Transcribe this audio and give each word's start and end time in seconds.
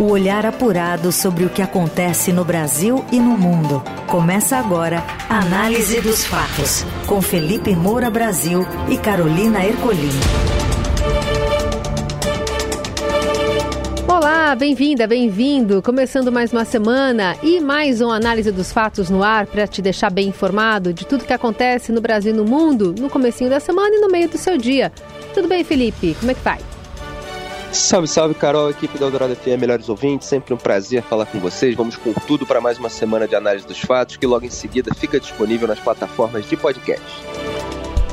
O 0.00 0.12
olhar 0.12 0.46
apurado 0.46 1.12
sobre 1.12 1.44
o 1.44 1.50
que 1.50 1.60
acontece 1.60 2.32
no 2.32 2.42
Brasil 2.42 3.04
e 3.12 3.20
no 3.20 3.36
mundo. 3.36 3.82
Começa 4.06 4.56
agora 4.56 5.04
Análise 5.28 6.00
dos 6.00 6.24
Fatos, 6.24 6.86
com 7.06 7.20
Felipe 7.20 7.76
Moura 7.76 8.08
Brasil 8.08 8.66
e 8.88 8.96
Carolina 8.96 9.62
Ercolim. 9.62 10.08
Olá, 14.08 14.56
bem-vinda, 14.56 15.06
bem-vindo. 15.06 15.82
Começando 15.82 16.32
mais 16.32 16.50
uma 16.50 16.64
semana 16.64 17.36
e 17.42 17.60
mais 17.60 18.00
uma 18.00 18.16
análise 18.16 18.50
dos 18.50 18.72
fatos 18.72 19.10
no 19.10 19.22
ar 19.22 19.46
para 19.46 19.66
te 19.66 19.82
deixar 19.82 20.08
bem 20.08 20.28
informado 20.28 20.94
de 20.94 21.04
tudo 21.04 21.26
que 21.26 21.32
acontece 21.34 21.92
no 21.92 22.00
Brasil 22.00 22.32
e 22.32 22.36
no 22.36 22.46
mundo 22.46 22.94
no 22.98 23.10
comecinho 23.10 23.50
da 23.50 23.60
semana 23.60 23.94
e 23.94 24.00
no 24.00 24.08
meio 24.08 24.30
do 24.30 24.38
seu 24.38 24.56
dia. 24.56 24.90
Tudo 25.34 25.46
bem, 25.46 25.62
Felipe? 25.62 26.16
Como 26.18 26.30
é 26.30 26.34
que 26.34 26.40
vai? 26.40 26.58
Salve, 27.72 28.08
salve, 28.08 28.34
Carol, 28.34 28.68
equipe 28.70 28.98
da 28.98 29.06
Eldorado 29.06 29.34
FM, 29.36 29.60
melhores 29.60 29.88
ouvintes, 29.88 30.26
sempre 30.26 30.52
um 30.52 30.56
prazer 30.56 31.02
falar 31.02 31.26
com 31.26 31.38
vocês. 31.38 31.76
Vamos 31.76 31.96
com 31.96 32.12
tudo 32.12 32.44
para 32.44 32.60
mais 32.60 32.78
uma 32.78 32.88
semana 32.88 33.28
de 33.28 33.36
análise 33.36 33.66
dos 33.66 33.78
fatos, 33.78 34.16
que 34.16 34.26
logo 34.26 34.44
em 34.44 34.50
seguida 34.50 34.92
fica 34.94 35.20
disponível 35.20 35.68
nas 35.68 35.78
plataformas 35.78 36.48
de 36.48 36.56
podcast. 36.56 37.04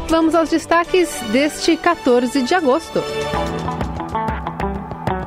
Vamos 0.09 0.35
aos 0.35 0.49
destaques 0.49 1.09
deste 1.31 1.75
14 1.75 2.43
de 2.43 2.53
agosto. 2.53 3.01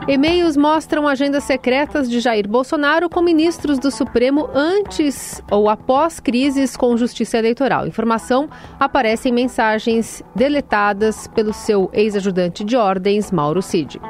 E-mails 0.09 0.57
mostram 0.57 1.07
agendas 1.07 1.45
secretas 1.45 2.09
de 2.11 2.21
Jair 2.21 2.49
Bolsonaro 2.49 3.09
com 3.09 3.21
ministros 3.21 3.79
do 3.79 3.91
Supremo 3.91 4.49
antes 4.55 5.43
ou 5.51 5.69
após 5.69 6.19
crises 6.19 6.77
com 6.77 6.97
justiça 6.97 7.39
eleitoral. 7.39 7.87
Informação 7.87 8.49
aparece 8.79 9.29
em 9.29 9.33
mensagens 9.33 10.23
deletadas 10.35 11.29
pelo 11.29 11.53
seu 11.53 11.91
ex-ajudante 11.93 12.65
de 12.65 12.77
ordens, 12.77 13.31
Mauro 13.31 13.63
Cid. 13.63 14.01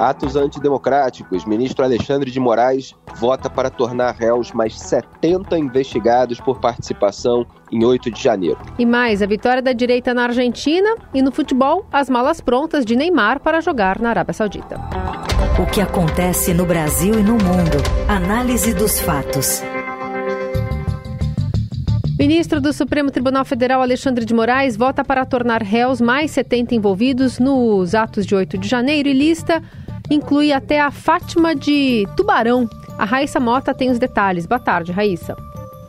Atos 0.00 0.34
antidemocráticos. 0.34 1.44
Ministro 1.44 1.84
Alexandre 1.84 2.30
de 2.30 2.40
Moraes 2.40 2.94
vota 3.16 3.50
para 3.50 3.68
tornar 3.68 4.14
réus 4.14 4.50
mais 4.50 4.80
70 4.80 5.58
investigados 5.58 6.40
por 6.40 6.58
participação 6.58 7.46
em 7.70 7.84
8 7.84 8.10
de 8.10 8.22
janeiro. 8.22 8.58
E 8.78 8.86
mais, 8.86 9.20
a 9.20 9.26
vitória 9.26 9.60
da 9.60 9.74
direita 9.74 10.14
na 10.14 10.22
Argentina 10.22 10.96
e 11.12 11.20
no 11.20 11.30
futebol, 11.30 11.84
as 11.92 12.08
malas 12.08 12.40
prontas 12.40 12.86
de 12.86 12.96
Neymar 12.96 13.40
para 13.40 13.60
jogar 13.60 14.00
na 14.00 14.08
Arábia 14.08 14.32
Saudita. 14.32 14.80
O 15.62 15.70
que 15.70 15.82
acontece 15.82 16.54
no 16.54 16.64
Brasil 16.64 17.20
e 17.20 17.22
no 17.22 17.34
mundo. 17.34 17.76
Análise 18.08 18.72
dos 18.72 18.98
fatos. 19.00 19.62
Ministro 22.18 22.58
do 22.58 22.72
Supremo 22.72 23.10
Tribunal 23.10 23.44
Federal 23.44 23.82
Alexandre 23.82 24.24
de 24.24 24.32
Moraes 24.32 24.76
vota 24.78 25.04
para 25.04 25.26
tornar 25.26 25.62
réus 25.62 26.00
mais 26.00 26.30
70 26.30 26.74
envolvidos 26.74 27.38
nos 27.38 27.94
atos 27.94 28.24
de 28.24 28.34
8 28.34 28.56
de 28.56 28.68
janeiro 28.68 29.08
e 29.08 29.12
lista 29.12 29.62
inclui 30.10 30.52
até 30.52 30.80
a 30.80 30.90
Fátima 30.90 31.54
de 31.54 32.06
Tubarão. 32.16 32.68
A 32.98 33.04
Raíssa 33.04 33.40
Mota 33.40 33.72
tem 33.72 33.90
os 33.90 33.98
detalhes. 33.98 34.44
Boa 34.44 34.58
tarde, 34.58 34.92
Raíssa. 34.92 35.36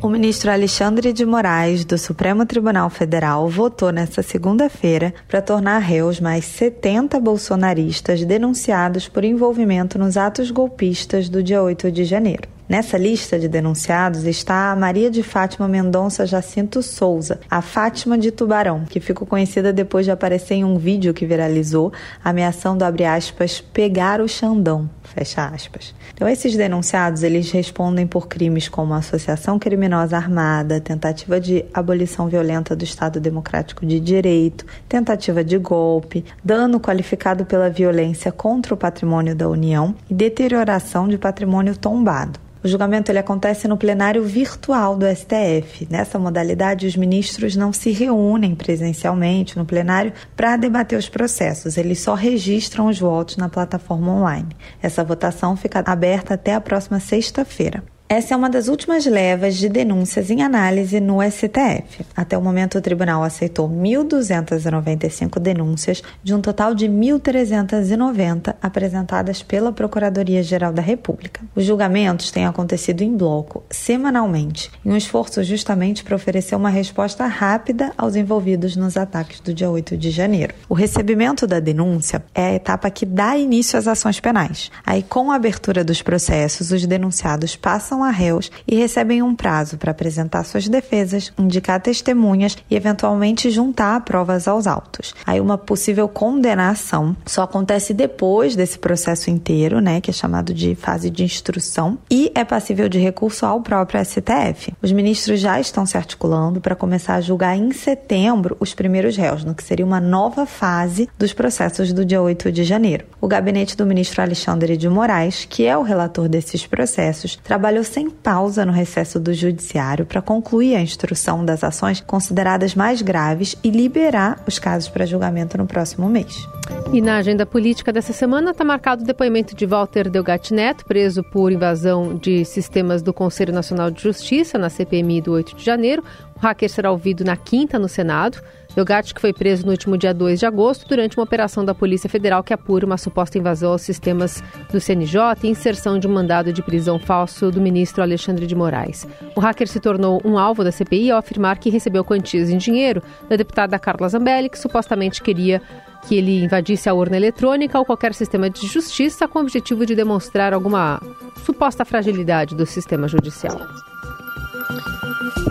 O 0.01 0.09
ministro 0.09 0.49
Alexandre 0.49 1.13
de 1.13 1.23
Moraes, 1.25 1.85
do 1.85 1.95
Supremo 1.95 2.43
Tribunal 2.43 2.89
Federal, 2.89 3.47
votou 3.47 3.91
nesta 3.91 4.23
segunda-feira 4.23 5.13
para 5.27 5.43
tornar 5.43 5.77
réus 5.77 6.19
mais 6.19 6.45
70 6.45 7.19
bolsonaristas 7.19 8.25
denunciados 8.25 9.07
por 9.07 9.23
envolvimento 9.23 9.99
nos 9.99 10.17
atos 10.17 10.49
golpistas 10.49 11.29
do 11.29 11.43
dia 11.43 11.61
8 11.61 11.91
de 11.91 12.03
janeiro. 12.03 12.49
Nessa 12.71 12.97
lista 12.97 13.37
de 13.37 13.49
denunciados 13.49 14.23
está 14.23 14.71
a 14.71 14.75
Maria 14.77 15.11
de 15.11 15.21
Fátima 15.21 15.67
Mendonça 15.67 16.25
Jacinto 16.25 16.81
Souza, 16.81 17.41
a 17.49 17.61
Fátima 17.61 18.17
de 18.17 18.31
Tubarão, 18.31 18.85
que 18.85 19.01
ficou 19.01 19.27
conhecida 19.27 19.73
depois 19.73 20.05
de 20.05 20.11
aparecer 20.11 20.53
em 20.53 20.63
um 20.63 20.77
vídeo 20.77 21.13
que 21.13 21.25
viralizou, 21.25 21.91
ameaçando, 22.23 22.85
abre 22.85 23.03
aspas, 23.03 23.59
pegar 23.59 24.21
o 24.21 24.27
Xandão, 24.29 24.89
fecha 25.03 25.47
aspas. 25.47 25.93
Então, 26.13 26.29
esses 26.29 26.55
denunciados, 26.55 27.23
eles 27.23 27.51
respondem 27.51 28.07
por 28.07 28.29
crimes 28.29 28.69
como 28.69 28.93
associação 28.93 29.59
criminosa 29.59 30.15
armada, 30.15 30.79
tentativa 30.79 31.41
de 31.41 31.65
abolição 31.73 32.29
violenta 32.29 32.73
do 32.73 32.85
Estado 32.85 33.19
Democrático 33.19 33.85
de 33.85 33.99
Direito, 33.99 34.65
tentativa 34.87 35.43
de 35.43 35.57
golpe, 35.57 36.23
dano 36.41 36.79
qualificado 36.79 37.43
pela 37.43 37.69
violência 37.69 38.31
contra 38.31 38.73
o 38.73 38.77
patrimônio 38.77 39.35
da 39.35 39.49
União 39.49 39.93
e 40.09 40.13
deterioração 40.13 41.09
de 41.09 41.17
patrimônio 41.17 41.75
tombado. 41.75 42.39
O 42.63 42.67
julgamento 42.67 43.11
ele 43.11 43.17
acontece 43.17 43.67
no 43.67 43.75
plenário 43.75 44.23
virtual 44.23 44.95
do 44.95 45.05
STF. 45.07 45.87
Nessa 45.89 46.19
modalidade, 46.19 46.85
os 46.85 46.95
ministros 46.95 47.55
não 47.55 47.73
se 47.73 47.91
reúnem 47.91 48.53
presencialmente 48.53 49.57
no 49.57 49.65
plenário 49.65 50.13
para 50.35 50.57
debater 50.57 50.97
os 50.97 51.09
processos, 51.09 51.75
eles 51.75 51.99
só 51.99 52.13
registram 52.13 52.87
os 52.87 52.99
votos 52.99 53.37
na 53.37 53.49
plataforma 53.49 54.11
online. 54.11 54.49
Essa 54.81 55.03
votação 55.03 55.57
fica 55.57 55.83
aberta 55.85 56.35
até 56.35 56.53
a 56.53 56.61
próxima 56.61 56.99
sexta-feira. 56.99 57.83
Essa 58.11 58.33
é 58.33 58.37
uma 58.37 58.49
das 58.49 58.67
últimas 58.67 59.05
levas 59.05 59.55
de 59.55 59.69
denúncias 59.69 60.29
em 60.29 60.43
análise 60.43 60.99
no 60.99 61.19
STF. 61.23 62.05
Até 62.13 62.37
o 62.37 62.41
momento, 62.41 62.77
o 62.77 62.81
tribunal 62.81 63.23
aceitou 63.23 63.69
1.295 63.69 65.39
denúncias, 65.39 66.03
de 66.21 66.35
um 66.35 66.41
total 66.41 66.75
de 66.75 66.89
1.390 66.89 68.53
apresentadas 68.61 69.41
pela 69.41 69.71
Procuradoria-Geral 69.71 70.73
da 70.73 70.81
República. 70.81 71.39
Os 71.55 71.63
julgamentos 71.63 72.31
têm 72.31 72.45
acontecido 72.45 73.01
em 73.01 73.15
bloco, 73.15 73.63
semanalmente, 73.69 74.69
em 74.85 74.91
um 74.91 74.97
esforço 74.97 75.41
justamente 75.41 76.03
para 76.03 76.13
oferecer 76.13 76.57
uma 76.57 76.69
resposta 76.69 77.25
rápida 77.25 77.93
aos 77.97 78.17
envolvidos 78.17 78.75
nos 78.75 78.97
ataques 78.97 79.39
do 79.39 79.53
dia 79.53 79.71
8 79.71 79.95
de 79.95 80.11
janeiro. 80.11 80.53
O 80.67 80.73
recebimento 80.73 81.47
da 81.47 81.61
denúncia 81.61 82.21
é 82.35 82.47
a 82.47 82.55
etapa 82.55 82.91
que 82.91 83.05
dá 83.05 83.37
início 83.37 83.79
às 83.79 83.87
ações 83.87 84.19
penais. 84.19 84.69
Aí, 84.85 85.01
com 85.01 85.31
a 85.31 85.35
abertura 85.35 85.81
dos 85.81 86.01
processos, 86.01 86.71
os 86.71 86.85
denunciados 86.85 87.55
passam 87.55 88.00
a 88.03 88.09
réus 88.09 88.51
e 88.67 88.75
recebem 88.75 89.21
um 89.21 89.35
prazo 89.35 89.77
para 89.77 89.91
apresentar 89.91 90.43
suas 90.43 90.67
defesas, 90.67 91.31
indicar 91.37 91.81
testemunhas 91.81 92.57
e 92.69 92.75
eventualmente 92.75 93.49
juntar 93.49 94.01
provas 94.01 94.47
aos 94.47 94.67
autos. 94.67 95.13
Aí 95.25 95.39
uma 95.39 95.57
possível 95.57 96.07
condenação 96.07 97.15
só 97.25 97.43
acontece 97.43 97.93
depois 97.93 98.55
desse 98.55 98.79
processo 98.79 99.29
inteiro, 99.29 99.79
né, 99.79 100.01
que 100.01 100.09
é 100.09 100.13
chamado 100.13 100.53
de 100.53 100.75
fase 100.75 101.09
de 101.09 101.23
instrução, 101.23 101.97
e 102.09 102.31
é 102.35 102.43
passível 102.43 102.87
de 102.87 102.99
recurso 102.99 103.45
ao 103.45 103.61
próprio 103.61 104.03
STF. 104.03 104.73
Os 104.81 104.91
ministros 104.91 105.39
já 105.39 105.59
estão 105.59 105.85
se 105.85 105.97
articulando 105.97 106.61
para 106.61 106.75
começar 106.75 107.15
a 107.15 107.21
julgar 107.21 107.57
em 107.57 107.71
setembro 107.71 108.57
os 108.59 108.73
primeiros 108.73 109.15
réus, 109.17 109.43
no 109.43 109.55
que 109.55 109.63
seria 109.63 109.85
uma 109.85 109.99
nova 109.99 110.45
fase 110.45 111.09
dos 111.17 111.33
processos 111.33 111.93
do 111.93 112.05
dia 112.05 112.21
8 112.21 112.51
de 112.51 112.63
janeiro. 112.63 113.05
O 113.19 113.27
gabinete 113.27 113.75
do 113.77 113.85
ministro 113.85 114.21
Alexandre 114.21 114.77
de 114.77 114.89
Moraes, 114.89 115.45
que 115.49 115.65
é 115.65 115.77
o 115.77 115.83
relator 115.83 116.27
desses 116.27 116.65
processos, 116.65 117.39
trabalhou 117.43 117.83
sem 117.91 118.09
pausa 118.09 118.65
no 118.65 118.71
recesso 118.71 119.19
do 119.19 119.33
Judiciário 119.33 120.05
para 120.05 120.21
concluir 120.21 120.75
a 120.75 120.81
instrução 120.81 121.43
das 121.43 121.63
ações 121.63 121.99
consideradas 121.99 122.73
mais 122.73 123.01
graves 123.01 123.55
e 123.63 123.69
liberar 123.69 124.41
os 124.47 124.57
casos 124.57 124.87
para 124.87 125.05
julgamento 125.05 125.57
no 125.57 125.67
próximo 125.67 126.07
mês. 126.07 126.47
E 126.93 127.01
na 127.01 127.17
agenda 127.17 127.45
política 127.45 127.91
dessa 127.91 128.13
semana 128.13 128.51
está 128.51 128.63
marcado 128.63 129.03
o 129.03 129.05
depoimento 129.05 129.55
de 129.55 129.65
Walter 129.65 130.09
Delgatti 130.09 130.53
Neto, 130.53 130.85
preso 130.85 131.23
por 131.23 131.51
invasão 131.51 132.15
de 132.15 132.45
sistemas 132.45 133.01
do 133.01 133.13
Conselho 133.13 133.53
Nacional 133.53 133.91
de 133.91 134.01
Justiça 134.01 134.57
na 134.57 134.69
CPMI 134.69 135.21
do 135.21 135.33
8 135.33 135.55
de 135.55 135.65
janeiro. 135.65 136.03
O 136.35 136.39
hacker 136.39 136.69
será 136.69 136.91
ouvido 136.91 137.23
na 137.23 137.35
quinta 137.35 137.77
no 137.77 137.89
Senado. 137.89 138.41
Delgatti, 138.75 139.13
que 139.13 139.21
foi 139.21 139.33
preso 139.33 139.65
no 139.65 139.71
último 139.71 139.97
dia 139.97 140.13
2 140.13 140.39
de 140.39 140.45
agosto 140.45 140.87
durante 140.87 141.17
uma 141.17 141.23
operação 141.23 141.65
da 141.65 141.75
Polícia 141.75 142.09
Federal 142.09 142.43
que 142.43 142.53
apura 142.53 142.85
uma 142.85 142.97
suposta 142.97 143.37
invasão 143.37 143.71
aos 143.73 143.81
sistemas 143.81 144.41
do 144.71 144.79
CNJ 144.79 145.19
e 145.43 145.47
inserção 145.49 145.99
de 145.99 146.07
um 146.07 146.13
mandado 146.13 146.53
de 146.53 146.61
prisão 146.61 146.97
falso 146.97 147.51
do 147.51 147.59
ministro 147.59 148.01
Alexandre 148.01 148.47
de 148.47 148.55
Moraes. 148.55 149.05
O 149.35 149.39
hacker 149.39 149.67
se 149.67 149.79
tornou 149.79 150.21
um 150.23 150.37
alvo 150.37 150.63
da 150.63 150.71
CPI 150.71 151.11
ao 151.11 151.19
afirmar 151.19 151.57
que 151.57 151.69
recebeu 151.69 152.03
quantias 152.03 152.49
em 152.49 152.57
dinheiro 152.57 153.03
da 153.29 153.35
deputada 153.35 153.77
Carla 153.77 154.07
Zambelli, 154.07 154.49
que 154.49 154.59
supostamente 154.59 155.21
queria 155.21 155.61
que 156.07 156.15
ele 156.15 156.43
invadisse 156.43 156.89
a 156.89 156.93
urna 156.93 157.17
eletrônica 157.17 157.77
ou 157.77 157.85
qualquer 157.85 158.13
sistema 158.13 158.49
de 158.49 158.65
justiça 158.67 159.27
com 159.27 159.39
o 159.39 159.41
objetivo 159.41 159.85
de 159.85 159.95
demonstrar 159.95 160.53
alguma 160.53 161.01
suposta 161.45 161.85
fragilidade 161.85 162.55
do 162.55 162.65
sistema 162.65 163.07
judicial. 163.07 163.59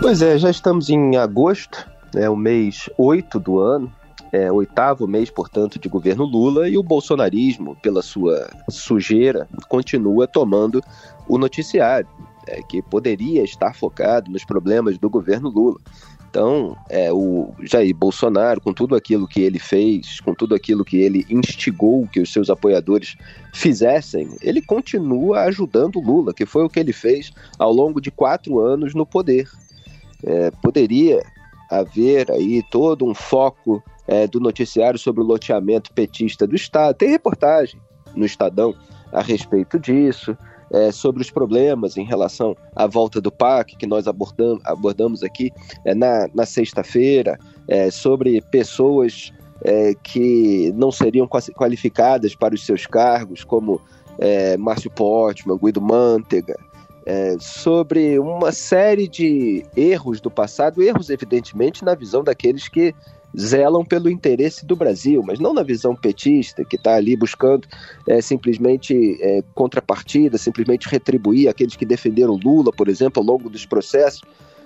Pois 0.01 0.21
é, 0.21 0.37
já 0.37 0.49
estamos 0.49 0.89
em 0.89 1.15
agosto 1.15 1.90
é 2.15 2.29
o 2.29 2.35
mês 2.35 2.89
8 2.97 3.39
do 3.39 3.59
ano, 3.59 3.91
é 4.31 4.51
oitavo 4.51 5.07
mês, 5.07 5.29
portanto, 5.29 5.77
de 5.77 5.89
governo 5.89 6.23
Lula, 6.23 6.69
e 6.69 6.77
o 6.77 6.83
bolsonarismo, 6.83 7.75
pela 7.81 8.01
sua 8.01 8.49
sujeira, 8.69 9.47
continua 9.67 10.25
tomando 10.25 10.81
o 11.27 11.37
noticiário, 11.37 12.07
é, 12.47 12.61
que 12.61 12.81
poderia 12.81 13.43
estar 13.43 13.75
focado 13.75 14.31
nos 14.31 14.45
problemas 14.45 14.97
do 14.97 15.09
governo 15.09 15.49
Lula. 15.49 15.79
Então, 16.29 16.77
é, 16.89 17.11
o 17.11 17.53
Jair 17.61 17.93
Bolsonaro, 17.93 18.61
com 18.61 18.73
tudo 18.73 18.95
aquilo 18.95 19.27
que 19.27 19.41
ele 19.41 19.59
fez, 19.59 20.21
com 20.21 20.33
tudo 20.33 20.55
aquilo 20.55 20.85
que 20.85 20.97
ele 20.97 21.25
instigou 21.29 22.07
que 22.07 22.21
os 22.21 22.31
seus 22.31 22.49
apoiadores 22.49 23.17
fizessem, 23.53 24.29
ele 24.41 24.61
continua 24.61 25.41
ajudando 25.41 25.99
Lula, 25.99 26.33
que 26.33 26.45
foi 26.45 26.63
o 26.63 26.69
que 26.69 26.79
ele 26.79 26.93
fez 26.93 27.33
ao 27.59 27.73
longo 27.73 27.99
de 27.99 28.09
quatro 28.09 28.59
anos 28.59 28.95
no 28.95 29.05
poder. 29.05 29.49
É, 30.23 30.51
poderia 30.51 31.21
haver 31.71 32.29
aí 32.31 32.61
todo 32.69 33.05
um 33.05 33.13
foco 33.13 33.81
é, 34.07 34.27
do 34.27 34.39
noticiário 34.39 34.99
sobre 34.99 35.21
o 35.21 35.25
loteamento 35.25 35.93
petista 35.93 36.45
do 36.45 36.55
Estado. 36.55 36.95
Tem 36.95 37.09
reportagem 37.09 37.79
no 38.15 38.25
Estadão 38.25 38.75
a 39.11 39.21
respeito 39.21 39.79
disso, 39.79 40.37
é, 40.71 40.91
sobre 40.91 41.21
os 41.21 41.29
problemas 41.29 41.97
em 41.97 42.05
relação 42.05 42.55
à 42.75 42.87
volta 42.87 43.19
do 43.19 43.31
PAC, 43.31 43.75
que 43.75 43.87
nós 43.87 44.07
abordamos, 44.07 44.61
abordamos 44.65 45.23
aqui 45.23 45.51
é, 45.85 45.93
na, 45.93 46.29
na 46.33 46.45
sexta-feira, 46.45 47.37
é, 47.67 47.91
sobre 47.91 48.41
pessoas 48.41 49.33
é, 49.63 49.93
que 50.01 50.71
não 50.75 50.91
seriam 50.91 51.27
qualificadas 51.27 52.35
para 52.35 52.55
os 52.55 52.65
seus 52.65 52.85
cargos, 52.85 53.43
como 53.43 53.81
é, 54.17 54.57
Márcio 54.57 54.89
Portman, 54.91 55.57
Guido 55.57 55.81
Mantega, 55.81 56.57
é, 57.05 57.35
sobre 57.39 58.19
uma 58.19 58.51
série 58.51 59.07
de 59.07 59.65
erros 59.75 60.21
do 60.21 60.29
passado, 60.29 60.83
erros 60.83 61.09
evidentemente 61.09 61.83
na 61.83 61.95
visão 61.95 62.23
daqueles 62.23 62.67
que 62.67 62.93
zelam 63.37 63.85
pelo 63.85 64.09
interesse 64.09 64.65
do 64.65 64.75
Brasil, 64.75 65.23
mas 65.25 65.39
não 65.39 65.53
na 65.53 65.63
visão 65.63 65.95
petista, 65.95 66.65
que 66.65 66.75
está 66.75 66.95
ali 66.95 67.15
buscando 67.15 67.67
é, 68.07 68.21
simplesmente 68.21 69.17
é, 69.21 69.43
contrapartida, 69.55 70.37
simplesmente 70.37 70.89
retribuir 70.89 71.49
aqueles 71.49 71.75
que 71.75 71.85
defenderam 71.85 72.39
Lula, 72.43 72.71
por 72.71 72.89
exemplo, 72.89 73.21
ao 73.21 73.27
longo 73.27 73.49
dos 73.49 73.65
processos, 73.65 74.21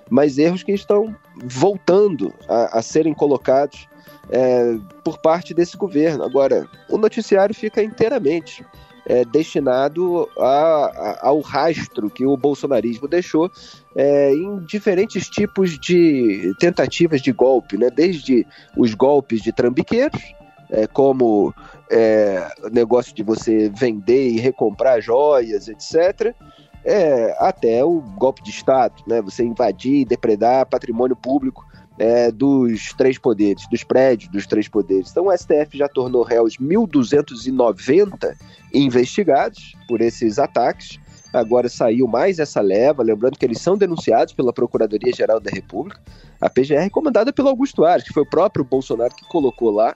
mas 0.09 0.37
erros 0.37 0.63
que 0.63 0.71
estão 0.71 1.15
voltando 1.43 2.33
a, 2.47 2.79
a 2.79 2.81
serem 2.81 3.13
colocados 3.13 3.87
é, 4.29 4.77
por 5.03 5.19
parte 5.19 5.53
desse 5.53 5.77
governo. 5.77 6.23
Agora, 6.23 6.67
o 6.89 6.97
noticiário 6.97 7.53
fica 7.53 7.83
inteiramente 7.83 8.65
é, 9.05 9.23
destinado 9.23 10.27
a, 10.37 10.45
a, 10.45 11.27
ao 11.27 11.39
rastro 11.39 12.09
que 12.09 12.25
o 12.25 12.35
bolsonarismo 12.35 13.07
deixou 13.07 13.51
é, 13.95 14.33
em 14.33 14.59
diferentes 14.65 15.29
tipos 15.29 15.77
de 15.77 16.53
tentativas 16.59 17.21
de 17.21 17.31
golpe, 17.31 17.77
né? 17.77 17.89
desde 17.89 18.45
os 18.75 18.93
golpes 18.93 19.41
de 19.41 19.51
trambiqueiros, 19.51 20.21
é, 20.71 20.87
como 20.87 21.53
é, 21.89 22.47
negócio 22.71 23.13
de 23.13 23.21
você 23.21 23.69
vender 23.69 24.29
e 24.29 24.39
recomprar 24.39 25.01
joias, 25.01 25.67
etc., 25.67 26.33
é, 26.87 27.35
até 27.39 27.83
o 27.83 27.99
golpe 27.99 28.43
de 28.43 28.51
Estado, 28.51 28.93
né? 29.07 29.19
você 29.19 29.43
invadir 29.43 30.01
e 30.01 30.05
depredar 30.05 30.67
patrimônio 30.67 31.15
público 31.15 31.65
é, 31.97 32.31
dos 32.31 32.93
três 32.93 33.17
poderes, 33.17 33.67
dos 33.69 33.83
prédios 33.83 34.29
dos 34.31 34.45
três 34.45 34.67
poderes. 34.67 35.11
Então 35.11 35.27
o 35.27 35.37
STF 35.37 35.77
já 35.77 35.87
tornou 35.87 36.23
réus 36.23 36.57
1.290 36.57 38.35
investigados 38.73 39.75
por 39.87 40.01
esses 40.01 40.37
ataques. 40.39 40.99
Agora 41.33 41.67
saiu 41.67 42.07
mais 42.07 42.39
essa 42.39 42.61
leva, 42.61 43.03
lembrando 43.03 43.37
que 43.37 43.45
eles 43.45 43.59
são 43.59 43.77
denunciados 43.77 44.33
pela 44.33 44.53
Procuradoria-Geral 44.53 45.39
da 45.41 45.51
República, 45.51 45.99
a 46.39 46.49
PGR 46.49 46.89
comandada 46.89 47.33
pelo 47.33 47.49
Augusto 47.49 47.83
Ares, 47.83 48.05
que 48.05 48.13
foi 48.13 48.23
o 48.23 48.29
próprio 48.29 48.63
Bolsonaro 48.63 49.13
que 49.13 49.27
colocou 49.27 49.69
lá 49.69 49.93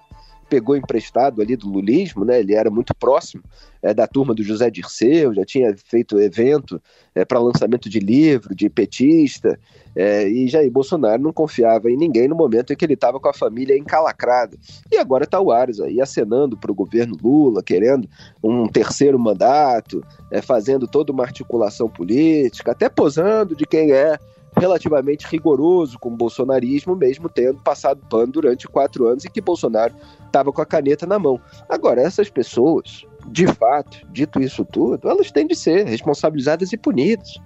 pegou 0.50 0.76
emprestado 0.76 1.42
ali 1.42 1.56
do 1.56 1.70
lulismo, 1.70 2.26
né? 2.26 2.40
Ele 2.40 2.56
era 2.56 2.70
muito 2.70 2.94
próximo 2.96 3.44
é, 3.82 3.94
da 3.94 4.08
turma 4.08 4.34
do 4.34 4.44
José 4.44 4.70
Dirceu, 4.70 5.34
já 5.34 5.46
tinha 5.46 5.76
feito 5.86 6.20
evento 6.20 6.82
é, 7.14 7.24
para 7.24 7.40
lançamento 7.40 7.90
de 7.90 8.00
livro, 8.00 8.56
de 8.56 8.70
petista, 8.70 9.60
é, 9.96 10.28
e 10.28 10.48
Jair 10.48 10.72
Bolsonaro 10.72 11.22
não 11.22 11.34
confiava 11.34 11.90
em 11.90 11.98
ninguém 11.98 12.28
no 12.28 12.36
momento 12.36 12.74
em 12.74 12.76
que 12.76 12.86
ele 12.86 12.94
estava 12.94 13.20
com 13.20 13.30
a 13.30 13.34
família 13.34 13.78
encalacrada. 13.78 14.58
E 14.92 14.98
agora 14.98 15.24
está 15.24 15.40
o 15.40 15.52
Ares 15.52 15.80
aí 15.80 16.02
acenando 16.02 16.58
para 16.58 16.72
o 16.72 16.76
governo 16.76 17.16
Lula, 17.22 17.64
querendo 17.64 18.08
um 18.44 18.68
terceiro 18.68 19.20
mandato, 19.20 20.04
é, 20.32 20.42
fazendo 20.42 20.88
toda 20.88 21.12
uma 21.12 21.24
articulação 21.24 21.90
política, 21.90 22.72
até 22.72 22.90
posando 22.90 23.56
de 23.56 23.66
quem 23.66 23.92
é 23.92 24.18
relativamente 24.58 25.26
rigoroso 25.28 25.98
com 26.00 26.10
o 26.10 26.18
bolsonarismo, 26.18 26.96
mesmo 26.96 27.30
tendo 27.30 27.62
passado 27.62 28.02
pano 28.10 28.32
durante 28.32 28.68
quatro 28.68 29.08
anos 29.08 29.26
e 29.26 29.30
que 29.30 29.42
Bolsonaro 29.42 29.94
estava 30.26 30.52
com 30.52 30.62
a 30.62 30.66
caneta 30.66 31.06
na 31.06 31.20
mão. 31.20 31.40
Agora, 31.68 32.02
essas 32.02 32.30
pessoas, 32.30 33.06
de 33.28 33.48
fato, 33.48 34.06
dito 34.12 34.42
isso 34.42 34.66
tudo, 34.66 35.10
elas 35.10 35.32
têm 35.32 35.48
de 35.48 35.56
ser 35.56 35.86
responsabilizadas 35.86 36.72
e 36.74 36.78
punidas. 36.78 37.38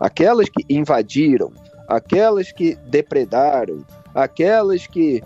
Aquelas 0.00 0.48
que 0.48 0.64
invadiram, 0.68 1.52
aquelas 1.88 2.50
que 2.52 2.74
depredaram, 2.86 3.84
aquelas 4.14 4.86
que 4.86 5.22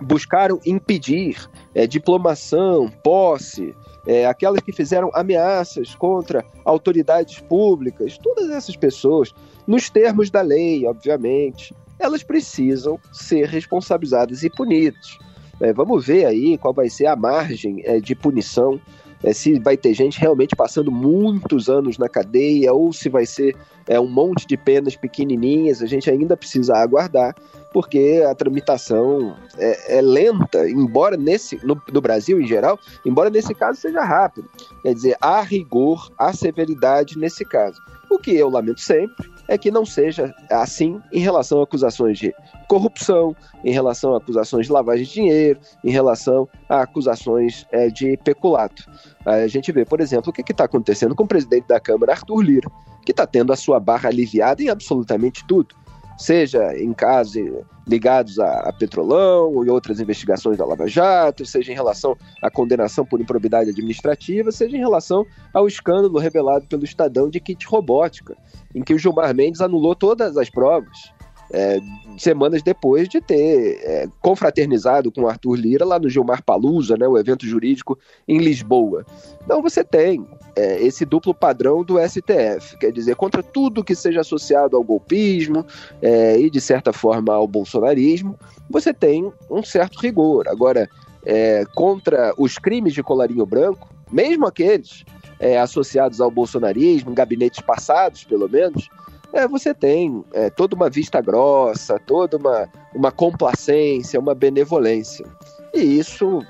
buscaram 0.00 0.58
impedir 0.64 1.36
é, 1.74 1.86
diplomação, 1.86 2.90
posse, 3.02 3.74
é, 4.06 4.26
aquelas 4.26 4.60
que 4.60 4.72
fizeram 4.72 5.10
ameaças 5.14 5.94
contra 5.94 6.44
autoridades 6.64 7.38
públicas, 7.40 8.18
todas 8.18 8.50
essas 8.50 8.76
pessoas, 8.76 9.32
nos 9.66 9.90
termos 9.90 10.30
da 10.30 10.40
lei, 10.40 10.86
obviamente, 10.86 11.74
elas 11.98 12.22
precisam 12.22 12.98
ser 13.12 13.46
responsabilizadas 13.46 14.42
e 14.42 14.50
punidas. 14.50 15.18
É, 15.60 15.72
vamos 15.72 16.06
ver 16.06 16.24
aí 16.24 16.56
qual 16.56 16.72
vai 16.72 16.88
ser 16.88 17.06
a 17.06 17.14
margem 17.14 17.82
é, 17.84 18.00
de 18.00 18.14
punição, 18.14 18.80
é, 19.22 19.32
se 19.32 19.58
vai 19.58 19.76
ter 19.76 19.94
gente 19.94 20.18
realmente 20.18 20.56
passando 20.56 20.90
muitos 20.90 21.68
anos 21.68 21.98
na 21.98 22.08
cadeia 22.08 22.72
ou 22.72 22.92
se 22.92 23.08
vai 23.08 23.26
ser 23.26 23.56
é, 23.86 23.98
um 23.98 24.08
monte 24.08 24.46
de 24.46 24.56
penas 24.56 24.96
pequenininhas, 24.96 25.82
a 25.82 25.86
gente 25.86 26.10
ainda 26.10 26.36
precisa 26.36 26.76
aguardar 26.76 27.34
porque 27.72 28.24
a 28.28 28.34
tramitação 28.34 29.36
é, 29.56 29.98
é 29.98 30.02
lenta, 30.02 30.68
embora 30.68 31.16
nesse 31.16 31.64
no, 31.64 31.80
no, 31.92 32.00
Brasil 32.00 32.40
em 32.40 32.46
geral, 32.46 32.78
embora 33.04 33.30
nesse 33.30 33.54
caso 33.54 33.80
seja 33.80 34.02
rápido. 34.02 34.48
Quer 34.82 34.94
dizer, 34.94 35.16
há 35.20 35.40
rigor, 35.40 36.10
há 36.18 36.32
severidade 36.32 37.18
nesse 37.18 37.44
caso. 37.44 37.80
O 38.10 38.18
que 38.18 38.34
eu 38.34 38.48
lamento 38.48 38.80
sempre 38.80 39.30
é 39.50 39.58
que 39.58 39.68
não 39.68 39.84
seja 39.84 40.32
assim 40.48 41.02
em 41.12 41.18
relação 41.18 41.58
a 41.58 41.64
acusações 41.64 42.16
de 42.16 42.32
corrupção, 42.68 43.34
em 43.64 43.72
relação 43.72 44.14
a 44.14 44.18
acusações 44.18 44.66
de 44.66 44.72
lavagem 44.72 45.04
de 45.04 45.12
dinheiro, 45.12 45.60
em 45.82 45.90
relação 45.90 46.48
a 46.68 46.82
acusações 46.82 47.66
é, 47.72 47.88
de 47.88 48.16
peculato. 48.18 48.88
A 49.26 49.48
gente 49.48 49.72
vê, 49.72 49.84
por 49.84 50.00
exemplo, 50.00 50.30
o 50.30 50.32
que 50.32 50.52
está 50.52 50.64
acontecendo 50.64 51.16
com 51.16 51.24
o 51.24 51.28
presidente 51.28 51.66
da 51.66 51.80
Câmara, 51.80 52.12
Arthur 52.12 52.40
Lira, 52.42 52.70
que 53.04 53.10
está 53.10 53.26
tendo 53.26 53.52
a 53.52 53.56
sua 53.56 53.80
barra 53.80 54.08
aliviada 54.08 54.62
em 54.62 54.68
absolutamente 54.68 55.44
tudo 55.44 55.74
seja 56.20 56.76
em 56.76 56.92
casos 56.92 57.42
ligados 57.88 58.38
a, 58.38 58.68
a, 58.68 58.72
Petrolão 58.72 59.64
e 59.64 59.70
outras 59.70 60.00
investigações 60.00 60.58
da 60.58 60.66
Lava 60.66 60.86
Jato, 60.86 61.46
seja 61.46 61.72
em 61.72 61.74
relação 61.74 62.16
à 62.42 62.50
condenação 62.50 63.06
por 63.06 63.20
improbidade 63.20 63.70
administrativa, 63.70 64.52
seja 64.52 64.76
em 64.76 64.80
relação 64.80 65.26
ao 65.52 65.66
escândalo 65.66 66.18
revelado 66.18 66.66
pelo 66.66 66.84
Estadão 66.84 67.30
de 67.30 67.40
kit 67.40 67.66
robótica, 67.66 68.36
em 68.74 68.82
que 68.82 68.92
o 68.92 68.98
Gilmar 68.98 69.34
Mendes 69.34 69.62
anulou 69.62 69.96
todas 69.96 70.36
as 70.36 70.50
provas 70.50 71.10
é, 71.52 71.80
semanas 72.16 72.62
depois 72.62 73.08
de 73.08 73.20
ter 73.20 73.80
é, 73.82 74.08
confraternizado 74.20 75.10
com 75.10 75.26
Arthur 75.26 75.56
Lira 75.56 75.84
lá 75.84 75.98
no 75.98 76.08
Gilmar 76.08 76.42
Palusa, 76.42 76.96
né, 76.96 77.08
o 77.08 77.18
evento 77.18 77.46
jurídico 77.46 77.98
em 78.28 78.38
Lisboa. 78.38 79.04
Então 79.44 79.60
você 79.60 79.82
tem 79.82 80.26
é, 80.54 80.82
esse 80.82 81.04
duplo 81.04 81.34
padrão 81.34 81.82
do 81.82 81.98
STF, 81.98 82.76
quer 82.78 82.92
dizer, 82.92 83.16
contra 83.16 83.42
tudo 83.42 83.84
que 83.84 83.94
seja 83.94 84.20
associado 84.20 84.76
ao 84.76 84.84
golpismo 84.84 85.64
é, 86.00 86.38
e, 86.38 86.50
de 86.50 86.60
certa 86.60 86.92
forma, 86.92 87.34
ao 87.34 87.46
bolsonarismo, 87.46 88.38
você 88.68 88.92
tem 88.92 89.32
um 89.50 89.62
certo 89.62 89.98
rigor. 89.98 90.46
Agora, 90.48 90.88
é, 91.24 91.64
contra 91.74 92.32
os 92.36 92.58
crimes 92.58 92.94
de 92.94 93.02
colarinho 93.02 93.44
branco, 93.46 93.88
mesmo 94.10 94.46
aqueles 94.46 95.04
é, 95.38 95.58
associados 95.58 96.20
ao 96.20 96.30
bolsonarismo, 96.30 97.14
gabinetes 97.14 97.60
passados, 97.60 98.24
pelo 98.24 98.48
menos, 98.48 98.88
é, 99.32 99.46
você 99.46 99.72
tem 99.72 100.24
é, 100.32 100.50
toda 100.50 100.74
uma 100.74 100.90
vista 100.90 101.20
grossa, 101.20 101.98
toda 101.98 102.36
uma, 102.36 102.68
uma 102.94 103.12
complacência, 103.12 104.18
uma 104.20 104.34
benevolência. 104.34 105.26
E 105.74 105.98
isso 105.98 106.44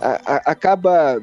a, 0.00 0.20
a, 0.24 0.36
acaba 0.50 1.20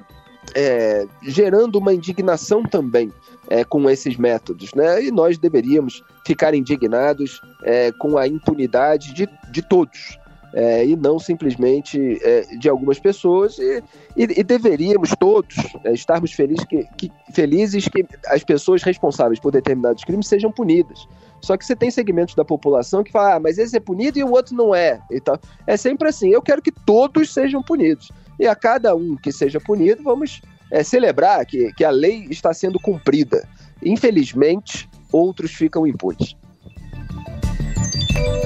é, 0.55 1.07
gerando 1.23 1.77
uma 1.77 1.93
indignação 1.93 2.63
também 2.63 3.11
é, 3.49 3.63
com 3.63 3.89
esses 3.89 4.17
métodos, 4.17 4.73
né? 4.73 5.03
E 5.03 5.11
nós 5.11 5.37
deveríamos 5.37 6.03
ficar 6.25 6.53
indignados 6.53 7.41
é, 7.63 7.91
com 7.93 8.17
a 8.17 8.27
impunidade 8.27 9.13
de, 9.13 9.27
de 9.51 9.61
todos 9.61 10.18
é, 10.53 10.85
e 10.85 10.95
não 10.95 11.19
simplesmente 11.19 12.19
é, 12.23 12.41
de 12.57 12.69
algumas 12.69 12.99
pessoas, 12.99 13.57
e, 13.59 13.83
e, 14.15 14.23
e 14.39 14.43
deveríamos 14.43 15.11
todos 15.19 15.55
é, 15.83 15.93
estarmos 15.93 16.31
felizes 16.31 16.65
que, 16.65 16.85
que, 16.97 17.11
felizes 17.31 17.87
que 17.87 18.05
as 18.27 18.43
pessoas 18.43 18.83
responsáveis 18.83 19.39
por 19.39 19.51
determinados 19.51 20.03
crimes 20.03 20.27
sejam 20.27 20.51
punidas. 20.51 21.07
Só 21.41 21.55
que 21.55 21.65
você 21.65 21.75
tem 21.75 21.89
segmentos 21.89 22.35
da 22.35 22.43
população 22.43 23.03
que 23.03 23.11
falam, 23.11 23.37
ah, 23.37 23.39
mas 23.39 23.57
esse 23.57 23.77
é 23.77 23.79
punido 23.79 24.19
e 24.19 24.23
o 24.23 24.31
outro 24.31 24.55
não 24.55 24.75
é. 24.75 24.99
Então, 25.11 25.39
é 25.65 25.77
sempre 25.77 26.09
assim, 26.09 26.29
eu 26.29 26.41
quero 26.41 26.61
que 26.61 26.71
todos 26.71 27.33
sejam 27.33 27.63
punidos. 27.63 28.11
E 28.39 28.47
a 28.47 28.55
cada 28.55 28.95
um 28.95 29.15
que 29.15 29.31
seja 29.31 29.59
punido, 29.59 30.03
vamos 30.03 30.41
é, 30.71 30.83
celebrar 30.83 31.45
que, 31.45 31.71
que 31.73 31.83
a 31.83 31.91
lei 31.91 32.27
está 32.29 32.53
sendo 32.53 32.79
cumprida. 32.79 33.47
Infelizmente, 33.83 34.89
outros 35.11 35.51
ficam 35.51 35.87
impunes. 35.87 36.35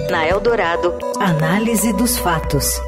Na 0.09 0.27
Eldorado, 0.27 0.93
análise 1.19 1.91
dos 1.93 2.17
fatos. 2.17 2.79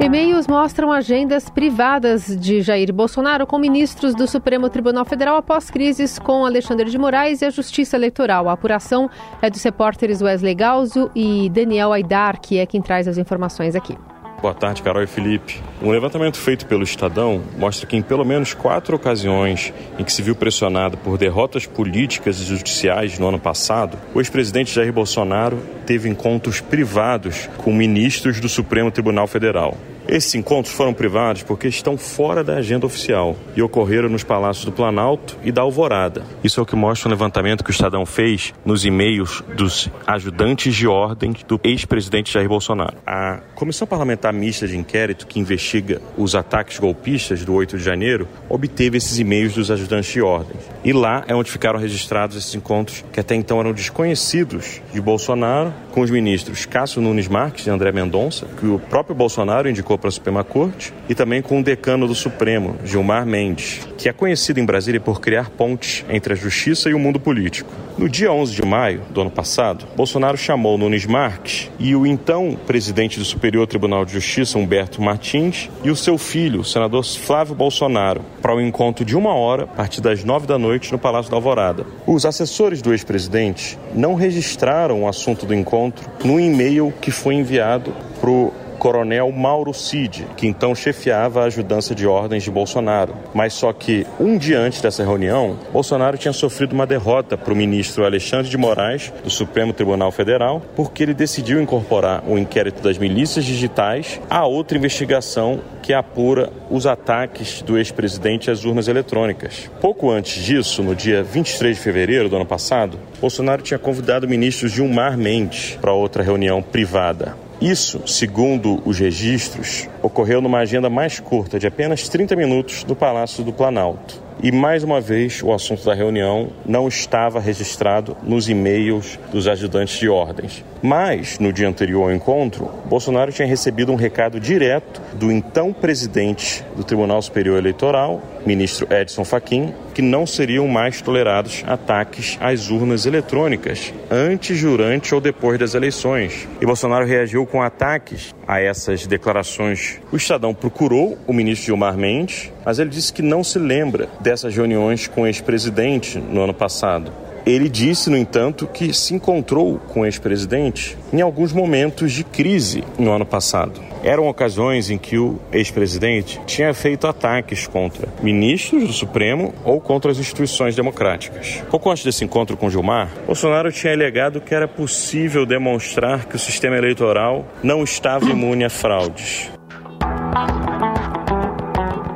E-mails 0.00 0.46
mostram 0.46 0.92
agendas 0.92 1.48
privadas 1.48 2.36
de 2.38 2.60
Jair 2.60 2.92
Bolsonaro 2.92 3.46
com 3.46 3.58
ministros 3.58 4.14
do 4.14 4.26
Supremo 4.26 4.68
Tribunal 4.68 5.04
Federal 5.04 5.36
após 5.36 5.70
crises 5.70 6.18
com 6.18 6.44
Alexandre 6.44 6.90
de 6.90 6.98
Moraes 6.98 7.40
e 7.40 7.46
a 7.46 7.50
Justiça 7.50 7.96
Eleitoral. 7.96 8.48
A 8.48 8.52
apuração 8.52 9.08
é 9.40 9.48
dos 9.48 9.62
repórteres 9.62 10.20
Wesley 10.20 10.54
Galzo 10.54 11.10
e 11.14 11.48
Daniel 11.48 11.92
Aidar, 11.92 12.40
que 12.40 12.58
é 12.58 12.66
quem 12.66 12.82
traz 12.82 13.08
as 13.08 13.18
informações 13.18 13.74
aqui. 13.74 13.96
Boa 14.44 14.52
tarde, 14.52 14.82
Carol 14.82 15.02
e 15.02 15.06
Felipe. 15.06 15.58
Um 15.80 15.88
levantamento 15.88 16.36
feito 16.36 16.66
pelo 16.66 16.82
Estadão 16.82 17.42
mostra 17.56 17.86
que 17.86 17.96
em 17.96 18.02
pelo 18.02 18.26
menos 18.26 18.52
quatro 18.52 18.94
ocasiões 18.94 19.72
em 19.98 20.04
que 20.04 20.12
se 20.12 20.20
viu 20.20 20.36
pressionado 20.36 20.98
por 20.98 21.16
derrotas 21.16 21.64
políticas 21.64 22.38
e 22.38 22.44
judiciais 22.44 23.18
no 23.18 23.26
ano 23.26 23.38
passado, 23.38 23.96
o 24.12 24.20
ex-presidente 24.20 24.74
Jair 24.74 24.92
Bolsonaro 24.92 25.58
teve 25.86 26.10
encontros 26.10 26.60
privados 26.60 27.48
com 27.56 27.72
ministros 27.72 28.38
do 28.38 28.46
Supremo 28.46 28.90
Tribunal 28.90 29.26
Federal. 29.26 29.78
Esses 30.06 30.34
encontros 30.34 30.74
foram 30.74 30.92
privados 30.92 31.42
porque 31.42 31.66
estão 31.66 31.96
fora 31.96 32.44
da 32.44 32.56
agenda 32.56 32.86
oficial 32.86 33.36
e 33.56 33.62
ocorreram 33.62 34.08
nos 34.08 34.22
palácios 34.22 34.64
do 34.64 34.72
Planalto 34.72 35.36
e 35.42 35.50
da 35.50 35.62
Alvorada. 35.62 36.22
Isso 36.42 36.60
é 36.60 36.62
o 36.62 36.66
que 36.66 36.76
mostra 36.76 37.08
um 37.08 37.10
levantamento 37.10 37.64
que 37.64 37.70
o 37.70 37.72
Estadão 37.72 38.04
fez 38.04 38.52
nos 38.64 38.84
e-mails 38.84 39.42
dos 39.56 39.90
ajudantes 40.06 40.74
de 40.74 40.86
ordem 40.86 41.34
do 41.48 41.58
ex-presidente 41.64 42.32
Jair 42.32 42.48
Bolsonaro. 42.48 42.96
A 43.06 43.40
Comissão 43.54 43.86
Parlamentar 43.86 44.32
Mista 44.32 44.68
de 44.68 44.76
Inquérito, 44.76 45.26
que 45.26 45.40
investiga 45.40 46.00
os 46.16 46.34
ataques 46.34 46.78
golpistas 46.78 47.44
do 47.44 47.54
8 47.54 47.78
de 47.78 47.84
janeiro, 47.84 48.28
obteve 48.48 48.98
esses 48.98 49.18
e-mails 49.18 49.54
dos 49.54 49.70
ajudantes 49.70 50.12
de 50.12 50.20
ordem. 50.20 50.56
E 50.84 50.92
lá 50.92 51.24
é 51.26 51.34
onde 51.34 51.50
ficaram 51.50 51.78
registrados 51.78 52.36
esses 52.36 52.54
encontros 52.54 53.04
que 53.12 53.20
até 53.20 53.34
então 53.34 53.58
eram 53.58 53.72
desconhecidos 53.72 54.82
de 54.92 55.00
Bolsonaro 55.00 55.72
com 55.92 56.00
os 56.02 56.10
ministros 56.10 56.66
Cássio 56.66 57.00
Nunes 57.00 57.28
Marques 57.28 57.66
e 57.66 57.70
André 57.70 57.92
Mendonça, 57.92 58.46
que 58.58 58.66
o 58.66 58.78
próprio 58.78 59.14
Bolsonaro 59.14 59.68
indicou 59.68 59.93
para 59.98 60.08
a 60.08 60.12
Suprema 60.12 60.44
Corte, 60.44 60.92
e 61.08 61.14
também 61.14 61.42
com 61.42 61.60
o 61.60 61.62
decano 61.62 62.06
do 62.06 62.14
Supremo, 62.14 62.76
Gilmar 62.84 63.26
Mendes, 63.26 63.86
que 63.96 64.08
é 64.08 64.12
conhecido 64.12 64.60
em 64.60 64.64
Brasília 64.64 65.00
por 65.00 65.20
criar 65.20 65.50
pontes 65.50 66.04
entre 66.08 66.32
a 66.32 66.36
justiça 66.36 66.88
e 66.90 66.94
o 66.94 66.98
mundo 66.98 67.18
político. 67.20 67.70
No 67.96 68.08
dia 68.08 68.32
11 68.32 68.52
de 68.52 68.66
maio 68.66 69.02
do 69.10 69.20
ano 69.20 69.30
passado, 69.30 69.86
Bolsonaro 69.96 70.36
chamou 70.36 70.76
Nunes 70.76 71.06
Marques 71.06 71.70
e 71.78 71.94
o 71.94 72.04
então 72.04 72.58
presidente 72.66 73.20
do 73.20 73.24
Superior 73.24 73.66
Tribunal 73.68 74.04
de 74.04 74.12
Justiça, 74.12 74.58
Humberto 74.58 75.00
Martins, 75.00 75.70
e 75.84 75.90
o 75.90 75.96
seu 75.96 76.18
filho, 76.18 76.60
o 76.60 76.64
senador 76.64 77.04
Flávio 77.04 77.54
Bolsonaro, 77.54 78.22
para 78.42 78.54
um 78.54 78.60
encontro 78.60 79.04
de 79.04 79.16
uma 79.16 79.32
hora, 79.34 79.62
a 79.62 79.66
partir 79.66 80.00
das 80.00 80.24
nove 80.24 80.46
da 80.46 80.58
noite, 80.58 80.90
no 80.90 80.98
Palácio 80.98 81.30
da 81.30 81.36
Alvorada. 81.36 81.86
Os 82.04 82.26
assessores 82.26 82.82
do 82.82 82.92
ex-presidente 82.92 83.78
não 83.94 84.14
registraram 84.14 85.04
o 85.04 85.08
assunto 85.08 85.46
do 85.46 85.54
encontro 85.54 86.10
no 86.24 86.40
e-mail 86.40 86.92
que 87.00 87.10
foi 87.10 87.34
enviado 87.34 87.94
para 88.20 88.30
o 88.30 88.52
coronel 88.84 89.32
Mauro 89.32 89.72
Cid, 89.72 90.26
que 90.36 90.46
então 90.46 90.74
chefiava 90.74 91.40
a 91.40 91.44
ajudança 91.46 91.94
de 91.94 92.06
ordens 92.06 92.42
de 92.42 92.50
Bolsonaro. 92.50 93.14
Mas 93.32 93.54
só 93.54 93.72
que 93.72 94.06
um 94.20 94.36
dia 94.36 94.60
antes 94.60 94.82
dessa 94.82 95.02
reunião, 95.02 95.58
Bolsonaro 95.72 96.18
tinha 96.18 96.34
sofrido 96.34 96.74
uma 96.74 96.86
derrota 96.86 97.34
para 97.34 97.50
o 97.50 97.56
ministro 97.56 98.04
Alexandre 98.04 98.50
de 98.50 98.58
Moraes, 98.58 99.10
do 99.24 99.30
Supremo 99.30 99.72
Tribunal 99.72 100.12
Federal, 100.12 100.60
porque 100.76 101.02
ele 101.02 101.14
decidiu 101.14 101.62
incorporar 101.62 102.22
o 102.28 102.36
inquérito 102.36 102.82
das 102.82 102.98
milícias 102.98 103.46
digitais 103.46 104.20
a 104.28 104.44
outra 104.44 104.76
investigação 104.76 105.60
que 105.82 105.94
apura 105.94 106.52
os 106.68 106.86
ataques 106.86 107.62
do 107.62 107.78
ex-presidente 107.78 108.50
às 108.50 108.66
urnas 108.66 108.86
eletrônicas. 108.86 109.70
Pouco 109.80 110.10
antes 110.10 110.44
disso, 110.44 110.82
no 110.82 110.94
dia 110.94 111.22
23 111.22 111.74
de 111.74 111.82
fevereiro 111.82 112.28
do 112.28 112.36
ano 112.36 112.44
passado, 112.44 112.98
Bolsonaro 113.18 113.62
tinha 113.62 113.78
convidado 113.78 114.28
ministros 114.28 114.72
Gilmar 114.72 115.16
Mendes 115.16 115.78
para 115.80 115.94
outra 115.94 116.22
reunião 116.22 116.60
privada. 116.60 117.43
Isso, 117.64 118.06
segundo 118.06 118.82
os 118.84 118.98
registros, 118.98 119.88
ocorreu 120.02 120.42
numa 120.42 120.58
agenda 120.58 120.90
mais 120.90 121.18
curta, 121.18 121.58
de 121.58 121.66
apenas 121.66 122.06
30 122.10 122.36
minutos, 122.36 122.84
do 122.84 122.94
Palácio 122.94 123.42
do 123.42 123.54
Planalto. 123.54 124.22
E 124.42 124.52
mais 124.52 124.84
uma 124.84 125.00
vez, 125.00 125.42
o 125.42 125.50
assunto 125.50 125.82
da 125.82 125.94
reunião 125.94 126.50
não 126.66 126.86
estava 126.86 127.40
registrado 127.40 128.14
nos 128.22 128.50
e-mails 128.50 129.18
dos 129.32 129.48
ajudantes 129.48 129.98
de 129.98 130.10
ordens. 130.10 130.62
Mas, 130.82 131.38
no 131.38 131.50
dia 131.54 131.66
anterior 131.66 132.02
ao 132.02 132.12
encontro, 132.12 132.68
Bolsonaro 132.84 133.32
tinha 133.32 133.48
recebido 133.48 133.90
um 133.90 133.96
recado 133.96 134.38
direto 134.38 135.00
do 135.14 135.32
então 135.32 135.72
presidente 135.72 136.62
do 136.76 136.84
Tribunal 136.84 137.22
Superior 137.22 137.56
Eleitoral, 137.56 138.20
ministro 138.46 138.86
Edson 138.92 139.24
Fachin, 139.24 139.72
que 139.94 140.02
não 140.02 140.26
seriam 140.26 140.66
mais 140.68 141.00
tolerados 141.00 141.62
ataques 141.66 142.38
às 142.40 142.70
urnas 142.70 143.06
eletrônicas, 143.06 143.92
antes, 144.10 144.60
durante 144.60 145.14
ou 145.14 145.20
depois 145.20 145.58
das 145.58 145.74
eleições. 145.74 146.48
E 146.60 146.66
Bolsonaro 146.66 147.06
reagiu 147.06 147.46
com 147.46 147.62
ataques 147.62 148.34
a 148.46 148.60
essas 148.60 149.06
declarações. 149.06 150.00
O 150.12 150.16
Estadão 150.16 150.54
procurou 150.54 151.18
o 151.26 151.32
ministro 151.32 151.66
Gilmar 151.66 151.96
Mendes, 151.96 152.52
mas 152.64 152.78
ele 152.78 152.90
disse 152.90 153.12
que 153.12 153.22
não 153.22 153.44
se 153.44 153.58
lembra 153.58 154.08
dessas 154.20 154.54
reuniões 154.54 155.06
com 155.06 155.22
o 155.22 155.26
ex-presidente 155.26 156.18
no 156.18 156.42
ano 156.42 156.54
passado. 156.54 157.23
Ele 157.46 157.68
disse, 157.68 158.08
no 158.08 158.16
entanto, 158.16 158.66
que 158.66 158.92
se 158.92 159.14
encontrou 159.14 159.78
com 159.78 160.00
o 160.00 160.06
ex-presidente 160.06 160.96
em 161.12 161.20
alguns 161.20 161.52
momentos 161.52 162.12
de 162.12 162.24
crise 162.24 162.82
no 162.98 163.12
ano 163.12 163.26
passado. 163.26 163.80
Eram 164.02 164.28
ocasiões 164.28 164.90
em 164.90 164.98
que 164.98 165.18
o 165.18 165.38
ex-presidente 165.52 166.40
tinha 166.46 166.72
feito 166.74 167.06
ataques 167.06 167.66
contra 167.66 168.08
ministros 168.22 168.86
do 168.86 168.92
Supremo 168.92 169.54
ou 169.64 169.80
contra 169.80 170.10
as 170.10 170.18
instituições 170.18 170.74
democráticas. 170.74 171.62
Pouco 171.70 171.90
antes 171.90 172.04
desse 172.04 172.24
encontro 172.24 172.56
com 172.56 172.70
Gilmar, 172.70 173.10
Bolsonaro 173.26 173.72
tinha 173.72 173.92
alegado 173.92 174.40
que 174.40 174.54
era 174.54 174.68
possível 174.68 175.46
demonstrar 175.46 176.26
que 176.26 176.36
o 176.36 176.38
sistema 176.38 176.76
eleitoral 176.76 177.46
não 177.62 177.82
estava 177.82 178.26
imune 178.26 178.64
a 178.64 178.70
fraudes. 178.70 179.50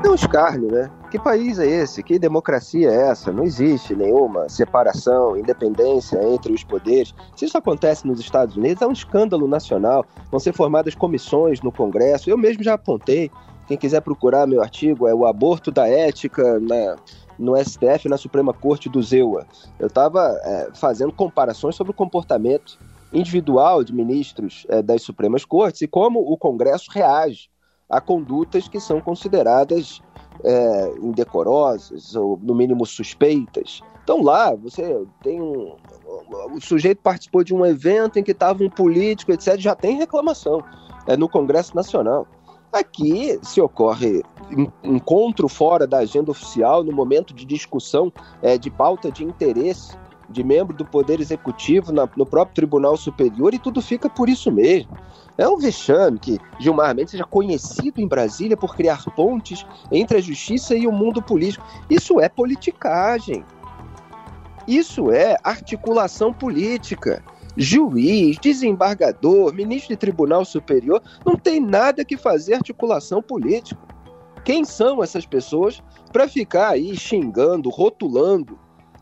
É 0.08 0.10
um 0.10 0.14
escárnio, 0.14 0.72
né? 0.72 0.90
Que 1.10 1.18
país 1.18 1.58
é 1.58 1.66
esse? 1.66 2.02
Que 2.02 2.18
democracia 2.18 2.88
é 2.88 3.10
essa? 3.10 3.30
Não 3.30 3.44
existe 3.44 3.94
nenhuma 3.94 4.48
separação, 4.48 5.36
independência 5.36 6.18
entre 6.32 6.50
os 6.50 6.64
poderes. 6.64 7.14
Se 7.36 7.44
isso 7.44 7.58
acontece 7.58 8.06
nos 8.06 8.18
Estados 8.18 8.56
Unidos, 8.56 8.80
é 8.80 8.86
um 8.86 8.92
escândalo 8.92 9.46
nacional. 9.46 10.06
Vão 10.30 10.40
ser 10.40 10.54
formadas 10.54 10.94
comissões 10.94 11.60
no 11.60 11.70
Congresso. 11.70 12.30
Eu 12.30 12.38
mesmo 12.38 12.62
já 12.62 12.72
apontei. 12.72 13.30
Quem 13.66 13.76
quiser 13.76 14.00
procurar 14.00 14.46
meu 14.46 14.62
artigo 14.62 15.06
é 15.06 15.14
o 15.14 15.26
aborto 15.26 15.70
da 15.70 15.86
ética 15.86 16.58
na, 16.58 16.96
no 17.38 17.54
STF, 17.62 18.08
na 18.08 18.16
Suprema 18.16 18.54
Corte 18.54 18.88
do 18.88 19.02
ZEUA. 19.02 19.46
Eu 19.78 19.88
estava 19.88 20.40
é, 20.42 20.70
fazendo 20.72 21.12
comparações 21.12 21.76
sobre 21.76 21.90
o 21.90 21.94
comportamento 21.94 22.78
individual 23.12 23.84
de 23.84 23.94
ministros 23.94 24.66
é, 24.70 24.80
das 24.80 25.02
Supremas 25.02 25.44
Cortes 25.44 25.82
e 25.82 25.86
como 25.86 26.20
o 26.20 26.38
Congresso 26.38 26.90
reage 26.90 27.50
a 27.88 28.00
condutas 28.00 28.68
que 28.68 28.78
são 28.78 29.00
consideradas 29.00 30.02
é, 30.45 30.92
indecorosas 31.00 32.14
ou, 32.14 32.38
no 32.42 32.54
mínimo, 32.54 32.85
suspeitas. 32.85 33.80
Então, 34.04 34.23
lá, 34.23 34.54
você 34.54 35.04
tem 35.23 35.40
um. 35.40 35.76
O 36.54 36.61
sujeito 36.61 37.00
participou 37.02 37.45
de 37.45 37.54
um 37.54 37.64
evento 37.64 38.18
em 38.18 38.23
que 38.23 38.33
estava 38.33 38.62
um 38.62 38.71
político, 38.71 39.33
etc., 39.33 39.59
já 39.59 39.75
tem 39.75 39.97
reclamação 39.97 40.62
é, 41.07 41.16
no 41.16 41.28
Congresso 41.28 41.75
Nacional. 41.75 42.26
Aqui, 42.73 43.38
se 43.42 43.61
ocorre 43.61 44.23
encontro 44.83 45.49
fora 45.49 45.87
da 45.87 45.99
agenda 45.99 46.30
oficial, 46.30 46.85
no 46.85 46.92
momento 46.92 47.35
de 47.35 47.45
discussão 47.45 48.12
é, 48.42 48.59
de 48.59 48.71
pauta 48.71 49.11
de 49.11 49.25
interesse 49.25 49.97
de 50.28 50.44
membro 50.44 50.76
do 50.76 50.85
Poder 50.85 51.20
Executivo 51.20 51.92
na, 51.92 52.08
no 52.16 52.26
próprio 52.26 52.54
Tribunal 52.54 52.97
Superior, 52.97 53.54
e 53.54 53.58
tudo 53.58 53.80
fica 53.80 54.08
por 54.08 54.28
isso 54.28 54.52
mesmo. 54.52 54.97
É 55.37 55.49
um 55.49 55.56
vexame 55.56 56.18
que 56.18 56.38
Gilmar 56.58 56.94
Mendes 56.94 57.12
seja 57.12 57.25
conhecido 57.25 58.00
em 58.00 58.08
Brasília 58.08 58.56
por 58.56 58.75
criar 58.75 59.04
pontes 59.14 59.64
entre 59.90 60.18
a 60.18 60.20
justiça 60.20 60.75
e 60.75 60.87
o 60.87 60.92
mundo 60.92 61.23
político. 61.23 61.64
Isso 61.88 62.20
é 62.20 62.28
politicagem. 62.28 63.44
Isso 64.66 65.11
é 65.11 65.37
articulação 65.42 66.32
política. 66.32 67.23
Juiz, 67.56 68.38
desembargador, 68.38 69.52
ministro 69.54 69.88
de 69.88 69.97
Tribunal 69.97 70.44
Superior, 70.44 71.02
não 71.25 71.37
tem 71.37 71.58
nada 71.58 72.04
que 72.04 72.16
fazer 72.16 72.54
articulação 72.54 73.23
política. 73.23 73.80
Quem 74.44 74.64
são 74.64 75.02
essas 75.02 75.26
pessoas 75.26 75.82
para 76.12 76.28
ficar 76.28 76.70
aí 76.70 76.97
xingando, 76.97 77.68
rotulando 77.68 78.58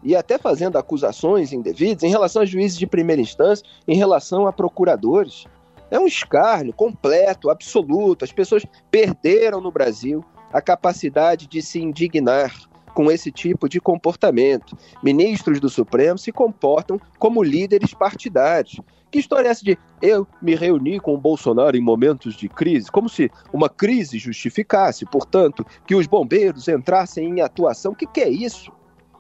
e 0.07 0.15
até 0.15 0.39
fazendo 0.39 0.79
acusações 0.79 1.53
indevidas 1.53 2.05
em 2.05 2.09
relação 2.09 2.41
a 2.41 2.47
juízes 2.47 2.79
de 2.79 2.87
primeira 2.87 3.21
instância, 3.21 3.67
em 3.89 3.97
relação 3.97 4.47
a 4.47 4.53
procuradores? 4.53 5.47
É 5.91 5.99
um 5.99 6.07
escárnio 6.07 6.73
completo, 6.73 7.51
absoluto. 7.51 8.25
As 8.25 8.31
pessoas 8.31 8.65
perderam 8.89 9.61
no 9.61 9.73
Brasil 9.73 10.25
a 10.53 10.61
capacidade 10.61 11.49
de 11.49 11.61
se 11.61 11.81
indignar 11.81 12.55
com 12.95 13.11
esse 13.11 13.33
tipo 13.33 13.69
de 13.69 13.81
comportamento. 13.81 14.79
Ministros 15.03 15.59
do 15.59 15.69
Supremo 15.69 16.17
se 16.17 16.31
comportam 16.31 17.01
como 17.19 17.43
líderes 17.43 17.93
partidários. 17.93 18.81
Que 19.11 19.19
história 19.19 19.49
é 19.49 19.51
essa 19.51 19.65
de 19.65 19.77
eu 20.01 20.27
me 20.41 20.55
reuni 20.55 21.01
com 21.01 21.15
o 21.15 21.19
Bolsonaro 21.19 21.77
em 21.77 21.81
momentos 21.81 22.37
de 22.37 22.49
crise? 22.49 22.91
Como 22.91 23.09
se 23.09 23.29
uma 23.53 23.69
crise 23.69 24.19
justificasse, 24.19 25.05
portanto, 25.05 25.67
que 25.85 25.97
os 25.97 26.07
bombeiros 26.07 26.69
entrassem 26.69 27.29
em 27.29 27.41
atuação. 27.41 27.93
O 27.93 27.97
que, 27.97 28.07
que 28.07 28.21
é 28.21 28.29
isso? 28.29 28.71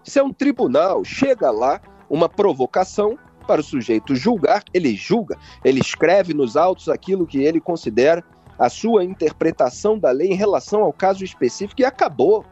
Isso 0.06 0.18
é 0.18 0.22
um 0.22 0.32
tribunal. 0.32 1.04
Chega 1.04 1.50
lá 1.50 1.80
uma 2.08 2.28
provocação 2.28 3.18
para 3.46 3.60
o 3.60 3.64
sujeito 3.64 4.14
julgar, 4.14 4.62
ele 4.74 4.94
julga, 4.94 5.38
ele 5.64 5.80
escreve 5.80 6.34
nos 6.34 6.56
autos 6.56 6.88
aquilo 6.88 7.26
que 7.26 7.38
ele 7.38 7.60
considera 7.60 8.24
a 8.58 8.68
sua 8.68 9.04
interpretação 9.04 9.98
da 9.98 10.10
lei 10.10 10.28
em 10.28 10.34
relação 10.34 10.82
ao 10.82 10.92
caso 10.92 11.24
específico 11.24 11.80
e 11.80 11.84
acabou. 11.84 12.44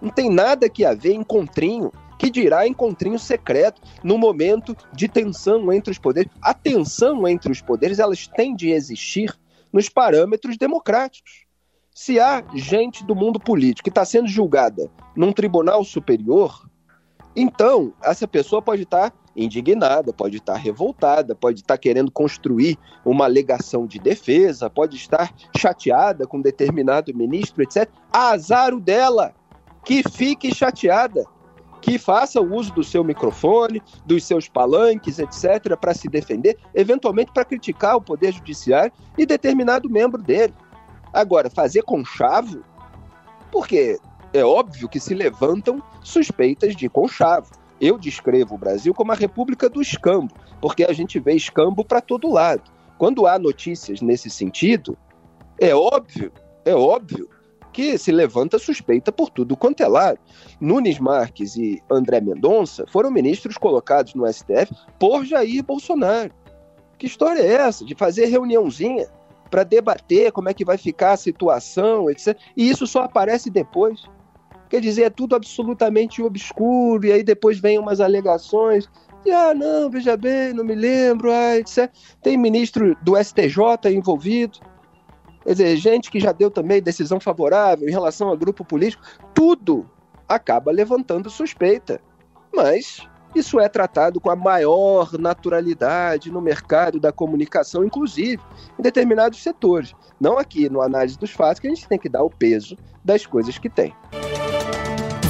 Não 0.00 0.10
tem 0.10 0.30
nada 0.30 0.68
que 0.68 0.84
haver 0.84 1.14
encontrinho, 1.14 1.90
que 2.18 2.30
dirá 2.30 2.66
encontrinho 2.66 3.18
secreto 3.18 3.80
no 4.04 4.18
momento 4.18 4.76
de 4.92 5.08
tensão 5.08 5.72
entre 5.72 5.90
os 5.90 5.98
poderes. 5.98 6.30
A 6.40 6.54
tensão 6.54 7.26
entre 7.26 7.50
os 7.50 7.60
poderes, 7.60 7.98
elas 7.98 8.28
têm 8.28 8.54
de 8.54 8.70
existir 8.70 9.36
nos 9.72 9.88
parâmetros 9.88 10.56
democráticos. 10.56 11.47
Se 12.00 12.20
há 12.20 12.44
gente 12.54 13.04
do 13.04 13.12
mundo 13.12 13.40
político 13.40 13.82
que 13.82 13.88
está 13.90 14.04
sendo 14.04 14.28
julgada 14.28 14.88
num 15.16 15.32
tribunal 15.32 15.82
superior, 15.82 16.70
então 17.34 17.92
essa 18.00 18.26
pessoa 18.26 18.62
pode 18.62 18.84
estar 18.84 19.10
tá 19.10 19.16
indignada, 19.34 20.12
pode 20.12 20.36
estar 20.36 20.54
revoltada, 20.54 21.34
pode 21.34 21.58
estar 21.58 21.76
querendo 21.76 22.08
construir 22.08 22.78
uma 23.04 23.24
alegação 23.24 23.84
de 23.84 23.98
defesa, 23.98 24.70
pode 24.70 24.96
estar 24.96 25.34
chateada 25.56 26.24
com 26.24 26.40
determinado 26.40 27.12
ministro, 27.12 27.64
etc. 27.64 27.90
Azar 28.12 28.78
dela, 28.78 29.34
que 29.84 30.08
fique 30.08 30.54
chateada, 30.54 31.24
que 31.82 31.98
faça 31.98 32.40
o 32.40 32.54
uso 32.54 32.72
do 32.74 32.84
seu 32.84 33.02
microfone, 33.02 33.82
dos 34.06 34.22
seus 34.22 34.48
palanques, 34.48 35.18
etc., 35.18 35.76
para 35.76 35.94
se 35.94 36.08
defender, 36.08 36.56
eventualmente 36.72 37.32
para 37.32 37.44
criticar 37.44 37.96
o 37.96 38.00
Poder 38.00 38.32
Judiciário 38.32 38.92
e 39.18 39.26
determinado 39.26 39.90
membro 39.90 40.22
dele. 40.22 40.54
Agora, 41.12 41.50
fazer 41.50 41.82
conchavo, 41.82 42.62
porque 43.50 43.98
é 44.32 44.44
óbvio 44.44 44.88
que 44.88 45.00
se 45.00 45.14
levantam 45.14 45.82
suspeitas 46.02 46.76
de 46.76 46.88
conchavo. 46.88 47.50
Eu 47.80 47.98
descrevo 47.98 48.54
o 48.54 48.58
Brasil 48.58 48.92
como 48.92 49.12
a 49.12 49.14
república 49.14 49.68
do 49.68 49.80
escambo, 49.80 50.34
porque 50.60 50.84
a 50.84 50.92
gente 50.92 51.18
vê 51.18 51.34
escambo 51.34 51.84
para 51.84 52.00
todo 52.00 52.32
lado. 52.32 52.62
Quando 52.98 53.26
há 53.26 53.38
notícias 53.38 54.00
nesse 54.00 54.28
sentido, 54.28 54.98
é 55.58 55.74
óbvio, 55.74 56.32
é 56.64 56.74
óbvio 56.74 57.28
que 57.72 57.96
se 57.96 58.10
levanta 58.10 58.58
suspeita 58.58 59.12
por 59.12 59.30
tudo 59.30 59.56
quanto 59.56 59.82
é 59.82 59.86
lado. 59.86 60.18
Nunes 60.60 60.98
Marques 60.98 61.56
e 61.56 61.80
André 61.88 62.20
Mendonça 62.20 62.84
foram 62.88 63.10
ministros 63.10 63.56
colocados 63.56 64.14
no 64.14 64.26
STF 64.26 64.74
por 64.98 65.24
Jair 65.24 65.62
Bolsonaro. 65.62 66.32
Que 66.98 67.06
história 67.06 67.40
é 67.40 67.52
essa 67.52 67.84
de 67.84 67.94
fazer 67.94 68.26
reuniãozinha 68.26 69.06
para 69.50 69.64
debater 69.64 70.32
como 70.32 70.48
é 70.48 70.54
que 70.54 70.64
vai 70.64 70.76
ficar 70.76 71.12
a 71.12 71.16
situação, 71.16 72.10
etc. 72.10 72.38
E 72.56 72.68
isso 72.68 72.86
só 72.86 73.02
aparece 73.02 73.50
depois. 73.50 74.02
Quer 74.68 74.80
dizer, 74.80 75.04
é 75.04 75.10
tudo 75.10 75.34
absolutamente 75.34 76.22
obscuro, 76.22 77.06
e 77.06 77.12
aí 77.12 77.22
depois 77.22 77.58
vem 77.58 77.78
umas 77.78 78.00
alegações. 78.00 78.88
Ah, 79.30 79.54
não, 79.54 79.90
veja 79.90 80.16
bem, 80.16 80.52
não 80.52 80.64
me 80.64 80.74
lembro, 80.74 81.32
ah, 81.32 81.56
etc. 81.56 81.90
Tem 82.22 82.36
ministro 82.36 82.96
do 83.02 83.16
STJ 83.16 83.90
envolvido. 83.90 84.58
Quer 85.42 85.52
dizer, 85.52 85.76
gente 85.76 86.10
que 86.10 86.20
já 86.20 86.32
deu 86.32 86.50
também 86.50 86.82
decisão 86.82 87.18
favorável 87.18 87.88
em 87.88 87.92
relação 87.92 88.30
a 88.30 88.36
grupo 88.36 88.64
político. 88.64 89.02
Tudo 89.34 89.88
acaba 90.28 90.70
levantando 90.70 91.30
suspeita. 91.30 92.00
Mas 92.54 93.08
isso 93.38 93.60
é 93.60 93.68
tratado 93.68 94.20
com 94.20 94.30
a 94.30 94.36
maior 94.36 95.12
naturalidade 95.18 96.30
no 96.30 96.40
mercado 96.40 97.00
da 97.00 97.12
comunicação, 97.12 97.84
inclusive 97.84 98.42
em 98.78 98.82
determinados 98.82 99.42
setores. 99.42 99.94
Não 100.20 100.38
aqui 100.38 100.68
no 100.68 100.82
análise 100.82 101.18
dos 101.18 101.30
fatos, 101.30 101.60
que 101.60 101.66
a 101.66 101.70
gente 101.70 101.88
tem 101.88 101.98
que 101.98 102.08
dar 102.08 102.22
o 102.22 102.30
peso 102.30 102.76
das 103.04 103.24
coisas 103.24 103.56
que 103.58 103.68
tem. 103.68 103.94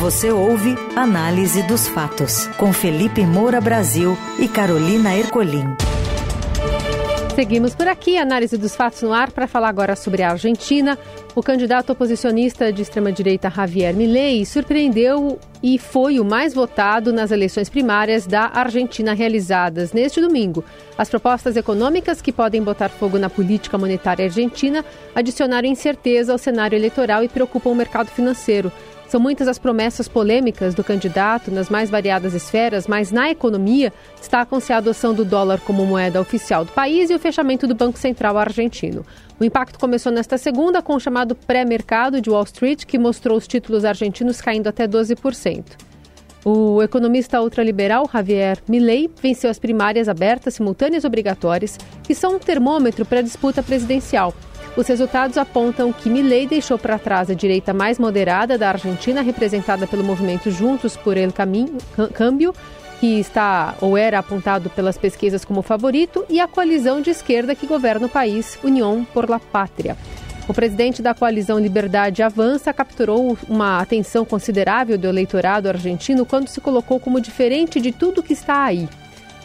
Você 0.00 0.30
ouve 0.30 0.76
Análise 0.94 1.62
dos 1.64 1.88
Fatos, 1.88 2.46
com 2.56 2.72
Felipe 2.72 3.26
Moura 3.26 3.60
Brasil 3.60 4.16
e 4.38 4.46
Carolina 4.46 5.16
Ercolim. 5.16 5.87
Seguimos 7.38 7.72
por 7.72 7.86
aqui, 7.86 8.18
análise 8.18 8.56
dos 8.56 8.74
fatos 8.74 9.00
no 9.00 9.12
ar, 9.12 9.30
para 9.30 9.46
falar 9.46 9.68
agora 9.68 9.94
sobre 9.94 10.24
a 10.24 10.32
Argentina. 10.32 10.98
O 11.36 11.40
candidato 11.40 11.92
oposicionista 11.92 12.72
de 12.72 12.82
extrema-direita 12.82 13.48
Javier 13.48 13.94
Milei 13.94 14.44
surpreendeu 14.44 15.38
e 15.62 15.78
foi 15.78 16.18
o 16.18 16.24
mais 16.24 16.52
votado 16.52 17.12
nas 17.12 17.30
eleições 17.30 17.68
primárias 17.68 18.26
da 18.26 18.50
Argentina 18.52 19.14
realizadas 19.14 19.92
neste 19.92 20.20
domingo. 20.20 20.64
As 20.98 21.08
propostas 21.08 21.56
econômicas 21.56 22.20
que 22.20 22.32
podem 22.32 22.60
botar 22.60 22.88
fogo 22.88 23.20
na 23.20 23.30
política 23.30 23.78
monetária 23.78 24.24
argentina 24.24 24.84
adicionaram 25.14 25.68
incerteza 25.68 26.32
ao 26.32 26.38
cenário 26.38 26.74
eleitoral 26.74 27.22
e 27.22 27.28
preocupam 27.28 27.70
o 27.70 27.74
mercado 27.76 28.08
financeiro. 28.08 28.72
São 29.08 29.18
muitas 29.18 29.48
as 29.48 29.58
promessas 29.58 30.06
polêmicas 30.06 30.74
do 30.74 30.84
candidato 30.84 31.50
nas 31.50 31.70
mais 31.70 31.88
variadas 31.88 32.34
esferas, 32.34 32.86
mas 32.86 33.10
na 33.10 33.30
economia 33.30 33.90
destacam-se 34.18 34.70
a 34.70 34.76
adoção 34.76 35.14
do 35.14 35.24
dólar 35.24 35.60
como 35.60 35.86
moeda 35.86 36.20
oficial 36.20 36.62
do 36.62 36.72
país 36.72 37.08
e 37.08 37.14
o 37.14 37.18
fechamento 37.18 37.66
do 37.66 37.74
Banco 37.74 37.98
Central 37.98 38.36
argentino. 38.36 39.06
O 39.40 39.44
impacto 39.44 39.78
começou 39.78 40.12
nesta 40.12 40.36
segunda 40.36 40.82
com 40.82 40.94
o 40.94 41.00
chamado 41.00 41.34
pré-mercado 41.34 42.20
de 42.20 42.28
Wall 42.28 42.42
Street, 42.44 42.84
que 42.84 42.98
mostrou 42.98 43.38
os 43.38 43.48
títulos 43.48 43.82
argentinos 43.82 44.42
caindo 44.42 44.68
até 44.68 44.86
12%. 44.86 45.64
O 46.44 46.82
economista 46.82 47.40
ultraliberal 47.40 48.08
Javier 48.12 48.58
Milei 48.68 49.10
venceu 49.22 49.50
as 49.50 49.58
primárias 49.58 50.08
abertas, 50.08 50.54
simultâneas 50.54 51.04
obrigatórias, 51.04 51.78
que 52.02 52.14
são 52.14 52.36
um 52.36 52.38
termômetro 52.38 53.06
para 53.06 53.20
a 53.20 53.22
disputa 53.22 53.62
presidencial. 53.62 54.34
Os 54.78 54.86
resultados 54.86 55.36
apontam 55.36 55.92
que 55.92 56.08
Milei 56.08 56.46
deixou 56.46 56.78
para 56.78 57.00
trás 57.00 57.28
a 57.28 57.34
direita 57.34 57.74
mais 57.74 57.98
moderada 57.98 58.56
da 58.56 58.68
Argentina, 58.68 59.22
representada 59.22 59.88
pelo 59.88 60.04
movimento 60.04 60.52
Juntos 60.52 60.96
por 60.96 61.16
El 61.16 61.32
Caminho, 61.32 61.78
Câmbio, 62.14 62.54
que 63.00 63.18
está 63.18 63.74
ou 63.80 63.98
era 63.98 64.20
apontado 64.20 64.70
pelas 64.70 64.96
pesquisas 64.96 65.44
como 65.44 65.62
favorito, 65.62 66.24
e 66.30 66.38
a 66.38 66.46
coalizão 66.46 67.00
de 67.00 67.10
esquerda 67.10 67.56
que 67.56 67.66
governa 67.66 68.06
o 68.06 68.08
país, 68.08 68.56
União 68.62 69.04
por 69.12 69.28
la 69.28 69.40
Pátria. 69.40 69.96
O 70.46 70.54
presidente 70.54 71.02
da 71.02 71.12
coalizão 71.12 71.58
Liberdade 71.58 72.22
Avança 72.22 72.72
capturou 72.72 73.36
uma 73.48 73.80
atenção 73.80 74.24
considerável 74.24 74.96
do 74.96 75.08
eleitorado 75.08 75.68
argentino 75.68 76.24
quando 76.24 76.46
se 76.46 76.60
colocou 76.60 77.00
como 77.00 77.20
diferente 77.20 77.80
de 77.80 77.90
tudo 77.90 78.22
que 78.22 78.32
está 78.32 78.62
aí. 78.62 78.88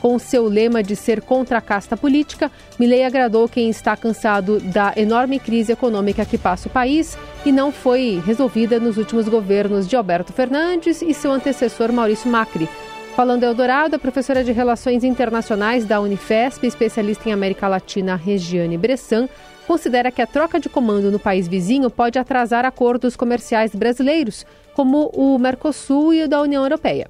Com 0.04 0.20
seu 0.20 0.50
lema 0.50 0.84
de 0.84 0.98
ser 0.98 1.22
contra 1.22 1.60
a 1.60 1.62
casta 1.62 1.96
política, 1.96 2.52
Milei 2.78 3.06
agradou 3.06 3.48
quem 3.48 3.70
está 3.70 3.96
cansado 3.96 4.60
da 4.60 4.92
enorme 4.98 5.40
crise 5.40 5.72
econômica 5.72 6.26
que 6.26 6.38
passa 6.38 6.68
o 6.68 6.72
país 6.72 7.18
e 7.46 7.54
não 7.54 7.72
foi 7.72 8.22
resolvida 8.26 8.82
nos 8.82 8.98
últimos 8.98 9.30
governos 9.30 9.88
de 9.88 9.96
Alberto 9.96 10.34
Fernandes 10.34 11.02
e 11.02 11.14
seu 11.14 11.32
antecessor 11.32 11.94
Maurício 11.94 12.30
Macri. 12.30 12.68
Falando 13.16 13.46
Eldorado, 13.46 13.96
a 13.96 14.00
professora 14.00 14.44
de 14.44 14.52
Relações 14.52 15.06
Internacionais 15.06 15.86
da 15.86 16.02
Unifesp, 16.02 16.68
especialista 16.68 17.30
em 17.30 17.32
América 17.32 17.70
Latina, 17.70 18.18
Regiane 18.18 18.78
Bressan, 18.78 19.30
considera 19.66 20.12
que 20.12 20.22
a 20.22 20.28
troca 20.28 20.60
de 20.60 20.68
comando 20.68 21.12
no 21.12 21.18
país 21.20 21.48
vizinho 21.48 21.90
pode 21.90 22.20
atrasar 22.20 22.66
acordos 22.66 23.16
comerciais 23.16 23.74
brasileiros, 23.74 24.46
como 24.74 25.06
o 25.14 25.40
Mercosul 25.40 26.14
e 26.14 26.24
o 26.24 26.28
da 26.28 26.42
União 26.42 26.62
Europeia 26.62 27.08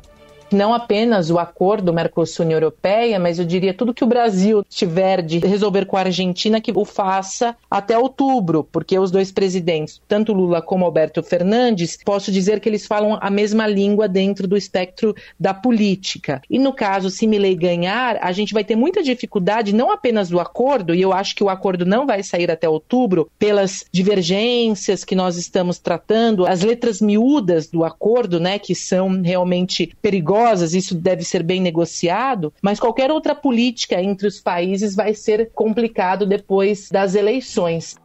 não 0.53 0.73
apenas 0.73 1.29
o 1.29 1.39
acordo 1.39 1.91
Mercosul-União 1.93 2.57
Europeia, 2.57 3.19
mas 3.19 3.39
eu 3.39 3.45
diria 3.45 3.73
tudo 3.73 3.93
que 3.93 4.03
o 4.03 4.07
Brasil 4.07 4.63
tiver 4.69 5.21
de 5.21 5.39
resolver 5.39 5.85
com 5.85 5.97
a 5.97 6.01
Argentina 6.01 6.61
que 6.61 6.71
o 6.73 6.85
faça 6.85 7.55
até 7.69 7.97
outubro, 7.97 8.67
porque 8.71 8.97
os 8.97 9.09
dois 9.09 9.31
presidentes, 9.31 10.01
tanto 10.07 10.33
Lula 10.33 10.61
como 10.61 10.85
Alberto 10.85 11.23
Fernandes, 11.23 11.97
posso 12.05 12.31
dizer 12.31 12.59
que 12.59 12.69
eles 12.69 12.85
falam 12.85 13.17
a 13.19 13.29
mesma 13.29 13.65
língua 13.65 14.07
dentro 14.07 14.47
do 14.47 14.55
espectro 14.55 15.15
da 15.39 15.53
política. 15.53 16.41
E 16.49 16.59
no 16.59 16.73
caso, 16.73 17.09
se 17.09 17.25
Milley 17.25 17.55
ganhar, 17.55 18.19
a 18.21 18.31
gente 18.31 18.53
vai 18.53 18.63
ter 18.63 18.75
muita 18.75 19.01
dificuldade, 19.01 19.73
não 19.73 19.91
apenas 19.91 20.29
do 20.29 20.39
acordo, 20.39 20.93
e 20.93 21.01
eu 21.01 21.11
acho 21.11 21.35
que 21.35 21.43
o 21.43 21.49
acordo 21.49 21.85
não 21.85 22.05
vai 22.05 22.21
sair 22.21 22.51
até 22.51 22.69
outubro, 22.69 23.29
pelas 23.39 23.85
divergências 23.91 25.03
que 25.03 25.15
nós 25.15 25.35
estamos 25.37 25.79
tratando, 25.79 26.45
as 26.45 26.61
letras 26.61 27.01
miúdas 27.01 27.67
do 27.67 27.83
acordo, 27.83 28.39
né, 28.39 28.59
que 28.59 28.75
são 28.75 29.21
realmente 29.21 29.91
perigosas 30.01 30.42
isso 30.73 30.95
deve 30.95 31.23
ser 31.23 31.43
bem 31.43 31.61
negociado, 31.61 32.53
mas 32.61 32.79
qualquer 32.79 33.11
outra 33.11 33.35
política 33.35 34.01
entre 34.01 34.27
os 34.27 34.39
países 34.39 34.95
vai 34.95 35.13
ser 35.13 35.51
complicado 35.53 36.25
depois 36.25 36.89
das 36.89 37.15
eleições. 37.15 37.95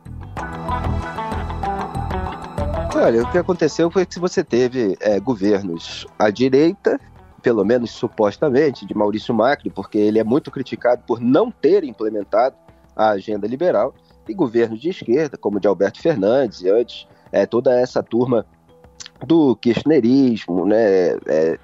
Olha, 2.94 3.22
o 3.22 3.30
que 3.30 3.38
aconteceu 3.38 3.90
foi 3.90 4.04
que 4.04 4.18
você 4.18 4.42
teve 4.42 4.96
é, 5.00 5.20
governos 5.20 6.06
à 6.18 6.30
direita, 6.30 6.98
pelo 7.42 7.64
menos 7.64 7.90
supostamente, 7.90 8.84
de 8.84 8.94
Maurício 8.94 9.32
Macri, 9.32 9.70
porque 9.70 9.98
ele 9.98 10.18
é 10.18 10.24
muito 10.24 10.50
criticado 10.50 11.02
por 11.06 11.20
não 11.20 11.50
ter 11.50 11.84
implementado 11.84 12.56
a 12.96 13.10
agenda 13.10 13.46
liberal, 13.46 13.94
e 14.28 14.34
governos 14.34 14.80
de 14.80 14.90
esquerda, 14.90 15.38
como 15.38 15.60
de 15.60 15.66
Alberto 15.66 16.00
Fernandes 16.00 16.60
e 16.60 16.68
antes, 16.68 17.06
é, 17.32 17.46
toda 17.46 17.78
essa 17.78 18.02
turma 18.02 18.44
do 19.26 19.56
kirchnerismo, 19.56 20.64
né, 20.64 21.16
é, 21.26 21.58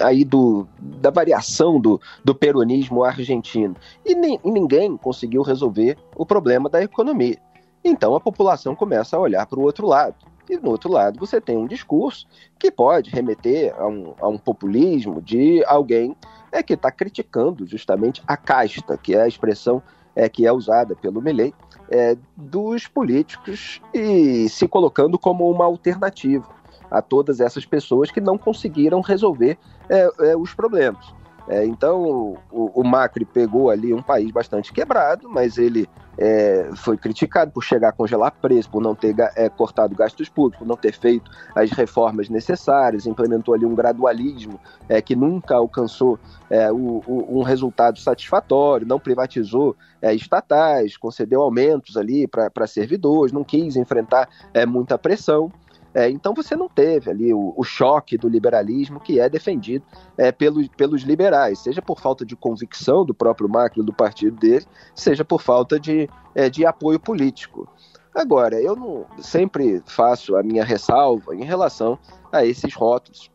aí 0.00 0.24
do, 0.24 0.66
da 0.78 1.10
variação 1.10 1.80
do, 1.80 2.00
do 2.24 2.34
peronismo 2.34 3.04
argentino. 3.04 3.76
E, 4.04 4.14
ninguém 4.14 4.96
conseguiu 4.96 5.42
resolver 5.42 5.96
o 6.14 6.26
problema 6.26 6.68
da 6.68 6.82
economia. 6.82 7.38
Então 7.84 8.14
a 8.14 8.20
população 8.20 8.74
começa 8.74 9.16
a 9.16 9.20
olhar 9.20 9.46
para 9.46 9.58
o 9.58 9.62
outro 9.62 9.86
lado. 9.86 10.16
E 10.48 10.56
no 10.56 10.70
outro 10.70 10.90
lado 10.90 11.18
você 11.18 11.40
tem 11.40 11.56
um 11.56 11.66
discurso 11.66 12.26
que 12.58 12.70
pode 12.70 13.10
remeter 13.10 13.74
a 13.76 13.86
um, 13.86 14.14
a 14.20 14.28
um 14.28 14.38
populismo 14.38 15.20
de 15.20 15.64
alguém 15.66 16.16
é, 16.52 16.62
que 16.62 16.74
está 16.74 16.90
criticando 16.90 17.66
justamente 17.66 18.22
a 18.26 18.36
casta, 18.36 18.96
que 18.96 19.14
é 19.14 19.22
a 19.22 19.28
expressão 19.28 19.82
é, 20.14 20.28
que 20.28 20.46
é 20.46 20.52
usada 20.52 20.96
pelo 20.96 21.20
Milley, 21.20 21.52
é, 21.90 22.16
dos 22.36 22.86
políticos 22.86 23.80
e 23.94 24.48
se 24.48 24.66
colocando 24.66 25.18
como 25.18 25.50
uma 25.50 25.64
alternativa 25.64 26.46
a 26.90 27.02
todas 27.02 27.40
essas 27.40 27.64
pessoas 27.64 28.10
que 28.10 28.20
não 28.20 28.38
conseguiram 28.38 29.00
resolver 29.00 29.58
é, 29.88 30.08
é, 30.20 30.36
os 30.36 30.54
problemas. 30.54 31.14
É, 31.48 31.64
então, 31.64 32.36
o, 32.50 32.80
o, 32.80 32.84
Macri 32.84 33.24
pegou 33.24 33.70
ali 33.70 33.94
um 33.94 34.02
país 34.02 34.30
bastante 34.32 34.72
quebrado, 34.72 35.28
mas 35.28 35.58
ele 35.58 35.88
é, 36.18 36.70
foi 36.74 36.96
criticado 36.96 37.52
por 37.52 37.62
chegar 37.62 37.90
a 37.90 37.92
congelar 37.92 38.32
preço, 38.32 38.68
por 38.68 38.82
não 38.82 38.94
ter 38.94 39.14
é, 39.36 39.48
cortado 39.48 39.94
gastos 39.94 40.28
públicos, 40.28 40.58
por 40.58 40.66
não 40.66 40.76
ter 40.76 40.92
feito 40.92 41.30
as 41.54 41.70
reformas 41.70 42.28
necessárias, 42.28 43.06
implementou 43.06 43.54
ali 43.54 43.64
um 43.64 43.76
gradualismo 43.76 44.58
é, 44.88 45.00
que 45.00 45.14
nunca 45.14 45.54
alcançou 45.54 46.18
é, 46.50 46.70
o, 46.72 47.02
o, 47.06 47.38
um 47.38 47.42
resultado 47.42 48.00
satisfatório, 48.00 48.86
não 48.86 48.98
privatizou 48.98 49.76
é, 50.02 50.12
estatais, 50.12 50.96
concedeu 50.96 51.42
aumentos 51.42 51.96
ali 51.96 52.26
para 52.26 52.66
servidores, 52.66 53.32
não 53.32 53.44
quis 53.44 53.76
enfrentar 53.76 54.28
muita 54.66 54.98
pressão. 54.98 55.52
É, 55.96 56.10
então 56.10 56.34
você 56.34 56.54
não 56.54 56.68
teve 56.68 57.10
ali 57.10 57.32
o, 57.32 57.54
o, 57.56 57.64
choque 57.64 58.18
do 58.18 58.28
liberalismo 58.28 59.00
que 59.00 59.18
é 59.18 59.30
defendido 59.30 59.82
é, 60.18 60.30
pelos, 60.30 60.68
pelos 60.68 61.00
liberais, 61.00 61.60
seja 61.60 61.80
por 61.80 61.98
falta 61.98 62.22
de 62.22 62.36
convicção 62.36 63.02
do 63.02 63.14
próprio 63.14 63.48
Macri, 63.48 63.82
do 63.82 63.94
partido 63.94 64.36
dele, 64.36 64.66
seja 64.94 65.24
por 65.24 65.40
falta 65.40 65.80
de, 65.80 66.06
é, 66.34 66.50
de 66.50 66.66
apoio 66.66 67.00
político. 67.00 67.66
Agora, 68.14 68.60
eu 68.60 68.76
não, 68.76 69.06
sempre 69.22 69.82
faço 69.86 70.36
a 70.36 70.42
minha 70.42 70.64
ressalva 70.64 71.34
em 71.34 71.44
relação 71.44 71.98
a 72.30 72.44
esses 72.44 72.74
rótulos 72.74 73.30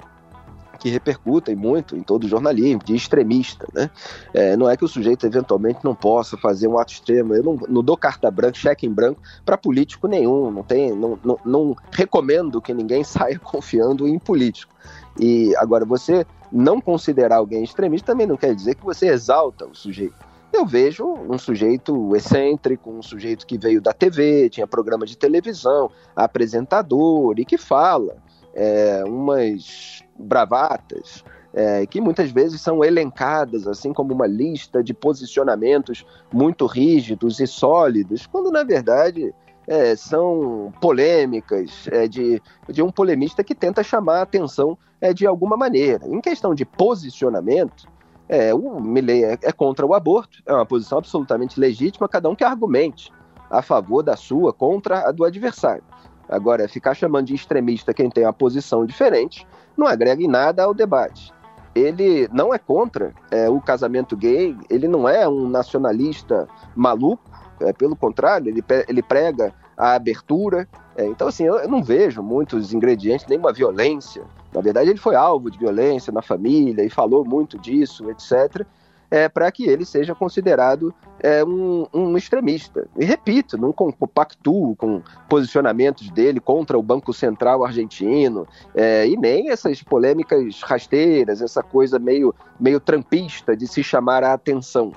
que 0.81 0.89
repercutem 0.89 1.55
muito 1.55 1.95
em 1.95 2.01
todo 2.01 2.23
o 2.23 2.27
jornalismo, 2.27 2.81
de 2.83 2.95
extremista. 2.95 3.67
Né? 3.71 3.89
É, 4.33 4.57
não 4.57 4.67
é 4.67 4.75
que 4.75 4.83
o 4.83 4.87
sujeito 4.87 5.27
eventualmente 5.27 5.79
não 5.83 5.93
possa 5.93 6.35
fazer 6.37 6.67
um 6.67 6.77
ato 6.77 6.91
extremo. 6.91 7.35
Eu 7.35 7.43
não, 7.43 7.59
não 7.69 7.83
dou 7.83 7.95
carta 7.95 8.31
branca, 8.31 8.57
cheque 8.57 8.87
em 8.87 8.91
branco 8.91 9.21
para 9.45 9.55
político 9.57 10.07
nenhum. 10.07 10.49
Não, 10.49 10.63
tem, 10.63 10.91
não, 10.95 11.19
não, 11.23 11.37
não 11.45 11.75
recomendo 11.91 12.59
que 12.59 12.73
ninguém 12.73 13.03
saia 13.05 13.37
confiando 13.37 14.07
em 14.07 14.17
político. 14.17 14.73
E 15.19 15.55
agora, 15.57 15.85
você 15.85 16.25
não 16.51 16.81
considerar 16.81 17.37
alguém 17.37 17.63
extremista 17.63 18.11
também 18.11 18.25
não 18.25 18.35
quer 18.35 18.55
dizer 18.55 18.73
que 18.73 18.83
você 18.83 19.07
exalta 19.07 19.67
o 19.67 19.75
sujeito. 19.75 20.15
Eu 20.51 20.65
vejo 20.65 21.05
um 21.05 21.37
sujeito 21.37 22.15
excêntrico, 22.15 22.91
um 22.91 23.03
sujeito 23.03 23.45
que 23.45 23.57
veio 23.57 23.79
da 23.79 23.93
TV, 23.93 24.49
tinha 24.49 24.67
programa 24.67 25.05
de 25.05 25.15
televisão, 25.15 25.91
apresentador 26.15 27.35
e 27.37 27.45
que 27.45 27.57
fala 27.57 28.17
é, 28.53 29.03
umas 29.05 30.03
bravatas, 30.21 31.23
é, 31.53 31.85
que 31.85 31.99
muitas 31.99 32.31
vezes 32.31 32.61
são 32.61 32.83
elencadas 32.83 33.67
assim 33.67 33.91
como 33.91 34.13
uma 34.13 34.27
lista 34.27 34.83
de 34.83 34.93
posicionamentos 34.93 36.05
muito 36.31 36.65
rígidos 36.65 37.39
e 37.39 37.47
sólidos, 37.47 38.25
quando 38.25 38.51
na 38.51 38.63
verdade 38.63 39.33
é, 39.67 39.95
são 39.95 40.73
polêmicas 40.81 41.87
é, 41.91 42.07
de, 42.07 42.41
de 42.69 42.81
um 42.81 42.91
polemista 42.91 43.43
que 43.43 43.53
tenta 43.53 43.83
chamar 43.83 44.19
a 44.19 44.21
atenção 44.23 44.77
é, 44.99 45.13
de 45.13 45.25
alguma 45.25 45.57
maneira. 45.57 46.05
Em 46.07 46.21
questão 46.21 46.55
de 46.55 46.65
posicionamento, 46.65 47.87
é, 48.27 48.53
o 48.53 48.79
Milley 48.79 49.25
é, 49.25 49.37
é 49.43 49.51
contra 49.51 49.85
o 49.85 49.93
aborto, 49.93 50.41
é 50.45 50.53
uma 50.53 50.65
posição 50.65 50.97
absolutamente 50.97 51.59
legítima, 51.59 52.07
cada 52.07 52.29
um 52.29 52.35
que 52.35 52.43
argumente 52.43 53.11
a 53.49 53.61
favor 53.61 54.01
da 54.01 54.15
sua, 54.15 54.53
contra 54.53 55.09
a 55.09 55.11
do 55.11 55.25
adversário. 55.25 55.83
Agora, 56.31 56.67
ficar 56.69 56.93
chamando 56.93 57.27
de 57.27 57.35
extremista 57.35 57.93
quem 57.93 58.09
tem 58.09 58.23
uma 58.23 58.31
posição 58.31 58.85
diferente 58.85 59.45
não 59.75 59.85
agrega 59.85 60.23
em 60.23 60.29
nada 60.29 60.63
ao 60.63 60.73
debate. 60.73 61.33
Ele 61.75 62.27
não 62.31 62.53
é 62.53 62.57
contra 62.57 63.13
é, 63.29 63.49
o 63.49 63.59
casamento 63.59 64.15
gay, 64.15 64.57
ele 64.69 64.87
não 64.87 65.07
é 65.07 65.27
um 65.27 65.47
nacionalista 65.49 66.47
maluco, 66.73 67.23
é, 67.59 67.73
pelo 67.73 67.95
contrário, 67.95 68.49
ele, 68.49 68.63
ele 68.87 69.01
prega 69.01 69.53
a 69.77 69.93
abertura. 69.93 70.67
É, 70.95 71.05
então, 71.05 71.27
assim, 71.27 71.43
eu, 71.43 71.55
eu, 71.55 71.69
não 71.69 71.83
vejo 71.83 72.23
muitos 72.23 72.73
ingredientes, 72.73 73.27
nenhuma 73.27 73.51
violência. 73.53 74.23
Na 74.53 74.61
verdade, 74.61 74.89
ele 74.89 74.99
foi 74.99 75.15
alvo 75.15 75.51
de 75.51 75.59
violência 75.59 76.11
na 76.11 76.21
família 76.21 76.83
e 76.83 76.89
falou 76.89 77.25
muito 77.25 77.57
disso, 77.57 78.09
etc 78.09 78.65
é, 79.11 79.27
para 79.27 79.51
que 79.51 79.67
ele 79.67 79.83
seja 79.83 80.15
considerado 80.15 80.95
é, 81.19 81.43
um, 81.43 81.85
um, 81.93 82.17
extremista. 82.17 82.87
E 82.97 83.03
repito, 83.03 83.57
não 83.57 83.73
compactuo 83.73 84.73
com 84.77 85.03
posicionamentos 85.27 86.09
dele 86.09 86.39
contra 86.39 86.79
o 86.79 86.81
Banco 86.81 87.13
Central 87.13 87.65
argentino 87.65 88.47
é, 88.73 89.05
e 89.05 89.17
nem 89.17 89.49
essas 89.49 89.83
polêmicas 89.83 90.61
rasteiras, 90.61 91.41
essa 91.41 91.61
coisa 91.61 91.99
meio, 91.99 92.33
meio 92.57 92.79
trampista 92.79 93.55
de 93.55 93.67
se 93.67 93.83
chamar 93.83 94.23
a 94.23 94.33
atenção. 94.33 94.93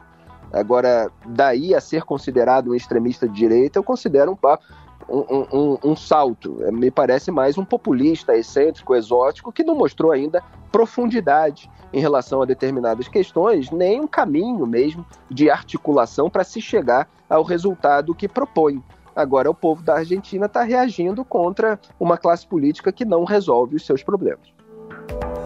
Agora, 0.53 1.11
daí 1.27 1.75
a 1.75 1.81
ser 1.81 2.05
considerado 2.05 2.71
um 2.71 2.75
extremista 2.77 3.29
de 3.29 3.35
direita, 3.35 3.81
eu 3.81 3.83
considero 3.83 4.31
um 4.31 4.37
papo 4.37 4.65
um, 5.09 5.47
um, 5.53 5.79
um, 5.85 5.97
salto. 5.97 6.63
É, 6.63 6.73
me 6.73 6.91
parece 6.91 7.31
mais 7.31 7.59
um 7.59 7.65
populista, 7.65 8.37
excêntrico, 8.37 8.95
exótico, 8.95 9.53
que 9.53 9.65
não 9.65 9.75
mostrou 9.75 10.13
ainda 10.13 10.43
profundidade 10.73 11.71
em 11.93 12.01
relação 12.01 12.43
a 12.43 12.45
determinadas 12.45 13.07
questões, 13.07 13.71
nem 13.71 14.01
um 14.01 14.07
caminho 14.07 14.67
mesmo 14.67 15.07
de 15.31 15.49
articulação 15.49 16.29
para 16.29 16.43
se 16.43 16.61
chegar 16.61 17.09
ao 17.29 17.43
resultado 17.43 18.15
que 18.15 18.29
propõe. 18.29 18.83
Agora, 19.15 19.49
o 19.49 19.55
povo 19.55 19.83
da 19.83 19.95
Argentina 19.95 20.47
está 20.47 20.63
reagindo 20.63 21.25
contra 21.25 21.79
uma 22.01 22.19
classe 22.19 22.47
política 22.47 22.91
que 22.91 23.05
não 23.05 23.25
resolve 23.25 23.77
os 23.77 23.87
seus 23.87 24.03
problemas. 24.03 24.53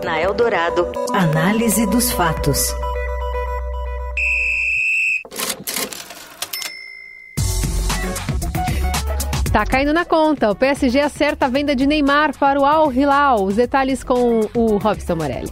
Na 0.02 0.20
Eldorado, 0.20 0.86
análise 1.12 1.84
dos 1.86 2.10
fatos. 2.10 2.72
Tá 9.52 9.64
caindo 9.64 9.94
na 9.94 10.04
conta. 10.04 10.50
O 10.50 10.54
PSG 10.54 11.00
acerta 11.00 11.46
a 11.46 11.48
venda 11.48 11.74
de 11.74 11.86
Neymar 11.86 12.36
para 12.38 12.60
o 12.60 12.66
Al 12.66 12.92
Hilal. 12.92 13.44
Os 13.44 13.56
detalhes 13.56 14.04
com 14.04 14.40
o 14.54 14.76
Robson 14.76 15.16
Morelli. 15.16 15.50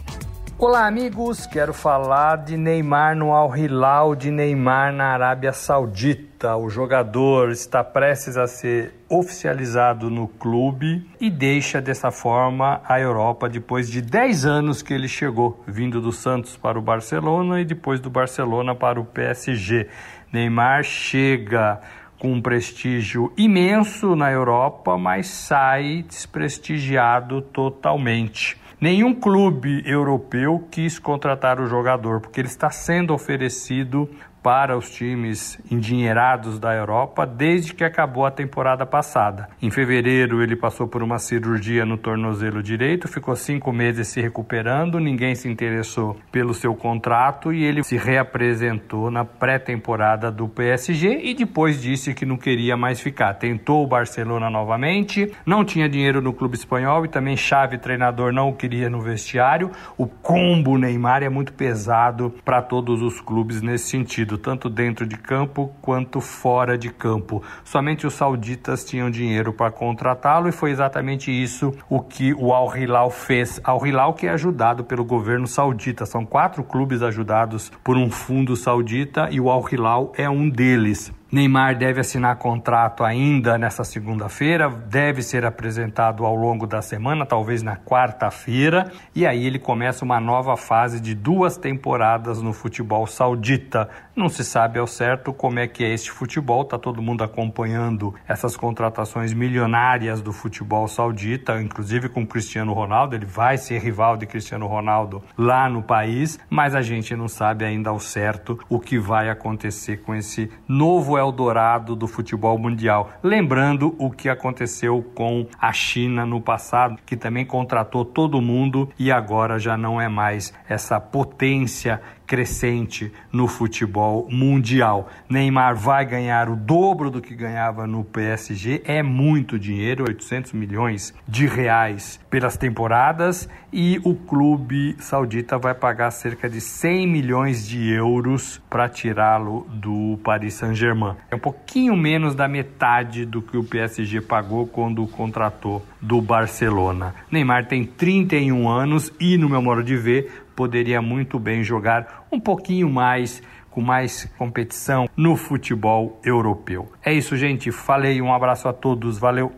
Olá, 0.59 0.85
amigos. 0.85 1.47
Quero 1.47 1.73
falar 1.73 2.37
de 2.37 2.57
Neymar 2.57 3.15
no 3.15 3.31
Al 3.33 3.55
Hilal, 3.57 4.15
de 4.15 4.29
Neymar 4.29 4.93
na 4.93 5.13
Arábia 5.13 5.51
Saudita. 5.51 6.55
O 6.55 6.69
jogador 6.69 7.49
está 7.49 7.83
prestes 7.83 8.37
a 8.37 8.45
ser 8.45 8.93
oficializado 9.09 10.11
no 10.11 10.27
clube 10.27 11.03
e 11.19 11.29
deixa 11.29 11.81
dessa 11.81 12.11
forma 12.11 12.81
a 12.87 12.99
Europa 12.99 13.49
depois 13.49 13.89
de 13.89 14.01
10 14.01 14.45
anos 14.45 14.81
que 14.83 14.93
ele 14.93 15.07
chegou, 15.07 15.63
vindo 15.67 15.99
do 15.99 16.11
Santos 16.11 16.55
para 16.55 16.77
o 16.77 16.81
Barcelona 16.81 17.61
e 17.61 17.65
depois 17.65 17.99
do 17.99 18.11
Barcelona 18.11 18.75
para 18.75 18.99
o 18.99 19.05
PSG. 19.05 19.87
Neymar 20.31 20.83
chega 20.83 21.79
com 22.19 22.33
um 22.33 22.41
prestígio 22.41 23.31
imenso 23.37 24.15
na 24.15 24.31
Europa, 24.31 24.97
mas 24.97 25.27
sai 25.27 26.03
desprestigiado 26.07 27.41
totalmente. 27.41 28.57
Nenhum 28.79 29.13
clube 29.13 29.81
europeu 29.85 30.67
quis 30.69 30.99
contratar 30.99 31.59
o 31.59 31.67
jogador, 31.67 32.21
porque 32.21 32.39
ele 32.39 32.47
está 32.47 32.69
sendo 32.69 33.13
oferecido 33.13 34.09
para 34.47 34.77
os 34.77 34.89
times 34.89 35.59
endinheirados 35.69 36.57
da 36.57 36.73
Europa 36.73 37.25
desde 37.25 37.73
que 37.73 37.83
acabou 37.83 38.25
a 38.25 38.31
temporada 38.31 38.85
passada. 38.85 39.49
Em 39.61 39.69
fevereiro, 39.69 40.41
ele 40.41 40.55
passou 40.55 40.87
por 40.87 41.03
uma 41.03 41.19
cirurgia 41.19 41.85
no 41.85 41.97
tornozelo 41.97 42.63
direito, 42.63 43.09
ficou 43.09 43.35
cinco 43.35 43.73
meses 43.73 44.07
se 44.07 44.21
recuperando, 44.21 45.01
ninguém 45.01 45.35
se 45.35 45.49
interessou 45.49 46.15
pelo 46.31 46.53
seu 46.53 46.73
contrato 46.73 47.51
e 47.51 47.61
ele 47.61 47.83
se 47.83 47.97
reapresentou 47.97 49.11
na 49.11 49.25
pré-temporada 49.25 50.31
do 50.31 50.47
PSG 50.47 51.19
e 51.23 51.33
depois 51.33 51.81
disse 51.81 52.13
que 52.13 52.25
não 52.25 52.37
queria 52.37 52.77
mais 52.77 53.01
ficar. 53.01 53.33
Tentou 53.33 53.83
o 53.83 53.87
Barcelona 53.87 54.49
novamente, 54.49 55.29
não 55.45 55.65
tinha 55.65 55.89
dinheiro 55.89 56.21
no 56.21 56.31
clube 56.31 56.55
espanhol 56.55 57.03
e 57.03 57.09
também 57.09 57.35
chave 57.35 57.77
treinador 57.77 58.31
não 58.31 58.53
queria 58.53 58.89
no 58.89 59.01
vestiário. 59.01 59.71
O 59.97 60.07
combo 60.07 60.77
Neymar 60.77 61.21
é 61.21 61.27
muito 61.27 61.51
pesado 61.51 62.33
para 62.45 62.61
todos 62.61 63.01
os 63.01 63.19
clubes 63.19 63.61
nesse 63.61 63.89
sentido 63.89 64.36
tanto 64.37 64.69
dentro 64.69 65.05
de 65.05 65.17
campo 65.17 65.73
quanto 65.81 66.21
fora 66.21 66.77
de 66.77 66.89
campo. 66.89 67.43
Somente 67.63 68.05
os 68.05 68.13
sauditas 68.13 68.85
tinham 68.85 69.09
dinheiro 69.09 69.51
para 69.51 69.71
contratá-lo 69.71 70.47
e 70.47 70.51
foi 70.51 70.71
exatamente 70.71 71.31
isso 71.31 71.73
o 71.89 71.99
que 71.99 72.33
o 72.33 72.53
Al 72.53 72.75
Hilal 72.75 73.09
fez. 73.09 73.59
Al 73.63 73.85
Hilal 73.85 74.13
que 74.13 74.27
é 74.27 74.29
ajudado 74.29 74.83
pelo 74.83 75.03
governo 75.03 75.47
saudita. 75.47 76.05
São 76.05 76.25
quatro 76.25 76.63
clubes 76.63 77.01
ajudados 77.01 77.71
por 77.83 77.97
um 77.97 78.09
fundo 78.09 78.55
saudita 78.55 79.29
e 79.31 79.39
o 79.39 79.49
Al 79.49 79.65
Hilal 79.69 80.11
é 80.15 80.29
um 80.29 80.49
deles. 80.49 81.11
Neymar 81.29 81.77
deve 81.77 81.99
assinar 81.99 82.37
contrato 82.37 83.03
ainda 83.03 83.57
nessa 83.57 83.83
segunda-feira, 83.83 84.69
deve 84.69 85.21
ser 85.21 85.45
apresentado 85.45 86.25
ao 86.25 86.33
longo 86.33 86.65
da 86.65 86.81
semana, 86.81 87.25
talvez 87.25 87.61
na 87.61 87.75
quarta-feira, 87.75 88.89
e 89.13 89.27
aí 89.27 89.45
ele 89.45 89.59
começa 89.59 90.05
uma 90.05 90.21
nova 90.21 90.55
fase 90.55 91.01
de 91.01 91.13
duas 91.13 91.57
temporadas 91.57 92.41
no 92.41 92.53
futebol 92.53 93.05
saudita. 93.05 93.89
Não 94.15 94.29
se 94.29 94.41
sabe 94.43 94.79
ao 94.79 94.87
certo 94.87 95.33
como 95.33 95.59
é 95.59 95.67
que 95.67 95.83
é 95.83 95.93
este 95.93 96.11
futebol, 96.11 96.63
tá 96.63 96.79
todo 96.79 97.01
mundo 97.01 97.25
acompanhando 97.25 98.15
essas 98.25 98.55
contratações 98.55 99.33
milionárias 99.33 100.21
do 100.21 100.31
futebol 100.31 100.87
saudita, 100.87 101.61
inclusive 101.61 102.07
com 102.07 102.25
Cristiano 102.25 102.71
Ronaldo, 102.71 103.15
ele 103.15 103.25
vai 103.25 103.57
ser 103.57 103.79
rival 103.79 104.15
de 104.15 104.25
Cristiano 104.25 104.65
Ronaldo 104.65 105.21
lá 105.37 105.69
no 105.69 105.83
país, 105.83 106.39
mas 106.49 106.73
a 106.73 106.81
gente 106.81 107.17
não 107.17 107.27
sabe 107.27 107.65
ainda 107.65 107.89
ao 107.89 107.99
certo 107.99 108.57
o 108.69 108.79
que 108.79 108.97
vai 108.97 109.29
acontecer 109.29 109.97
com 109.97 110.15
esse 110.15 110.49
novo 110.67 111.16
Eldorado 111.17 111.95
do 111.95 112.07
futebol 112.07 112.57
mundial. 112.57 113.11
Lembrando 113.21 113.95
o 113.97 114.09
que 114.11 114.29
aconteceu 114.29 115.03
com 115.13 115.47
a 115.59 115.73
China 115.73 116.25
no 116.25 116.39
passado, 116.39 116.97
que 117.05 117.17
também 117.17 117.45
contratou 117.45 118.05
todo 118.05 118.41
mundo 118.41 118.89
e 118.97 119.11
agora 119.11 119.59
já 119.59 119.77
não 119.77 119.99
é 119.99 120.07
mais 120.07 120.53
essa 120.67 120.99
potência 120.99 122.01
crescente 122.27 123.11
no 123.31 123.47
futebol 123.47 124.27
mundial. 124.29 125.09
Neymar 125.29 125.75
vai 125.75 126.05
ganhar 126.05 126.49
o 126.49 126.55
dobro 126.55 127.09
do 127.09 127.21
que 127.21 127.33
ganhava 127.33 127.87
no 127.87 128.03
PSG, 128.03 128.81
é 128.83 129.01
muito 129.01 129.57
dinheiro, 129.57 130.03
800 130.07 130.51
milhões 130.51 131.13
de 131.25 131.47
reais 131.47 132.19
pelas 132.29 132.57
temporadas, 132.57 133.49
e 133.71 133.99
o 134.03 134.13
clube 134.13 134.95
saudita 134.99 135.57
vai 135.57 135.73
pagar 135.73 136.11
cerca 136.11 136.49
de 136.49 136.59
100 136.59 137.07
milhões 137.07 137.67
de 137.67 137.89
euros 137.91 138.61
para 138.69 138.89
tirá-lo 138.89 139.65
do 139.69 140.19
Paris 140.23 140.55
Saint-Germain. 140.55 141.15
É 141.31 141.35
um 141.35 141.39
pouquinho 141.39 141.95
menos 141.95 142.35
da 142.35 142.47
metade 142.47 143.25
do 143.25 143.41
que 143.41 143.57
o 143.57 143.63
PSG 143.63 144.21
pagou 144.21 144.67
quando 144.67 145.03
o 145.03 145.07
contratou 145.07 145.85
do 146.01 146.21
Barcelona. 146.21 147.15
Neymar 147.31 147.67
tem 147.67 147.85
31 147.85 148.69
anos 148.69 149.13
e, 149.19 149.37
no 149.37 149.49
meu 149.49 149.61
modo 149.61 149.83
de 149.83 149.95
ver, 149.95 150.46
poderia 150.57 150.99
muito 151.03 151.37
bem 151.37 151.63
jogar 151.63 152.25
um 152.31 152.39
pouquinho 152.39 152.89
mais 152.89 153.43
com 153.69 153.79
mais 153.79 154.25
competição 154.39 155.07
no 155.15 155.35
futebol 155.35 156.19
europeu. 156.25 156.91
É 157.05 157.13
isso, 157.13 157.37
gente. 157.37 157.71
Falei, 157.71 158.19
um 158.19 158.33
abraço 158.33 158.67
a 158.67 158.73
todos, 158.73 159.19
valeu. 159.19 159.51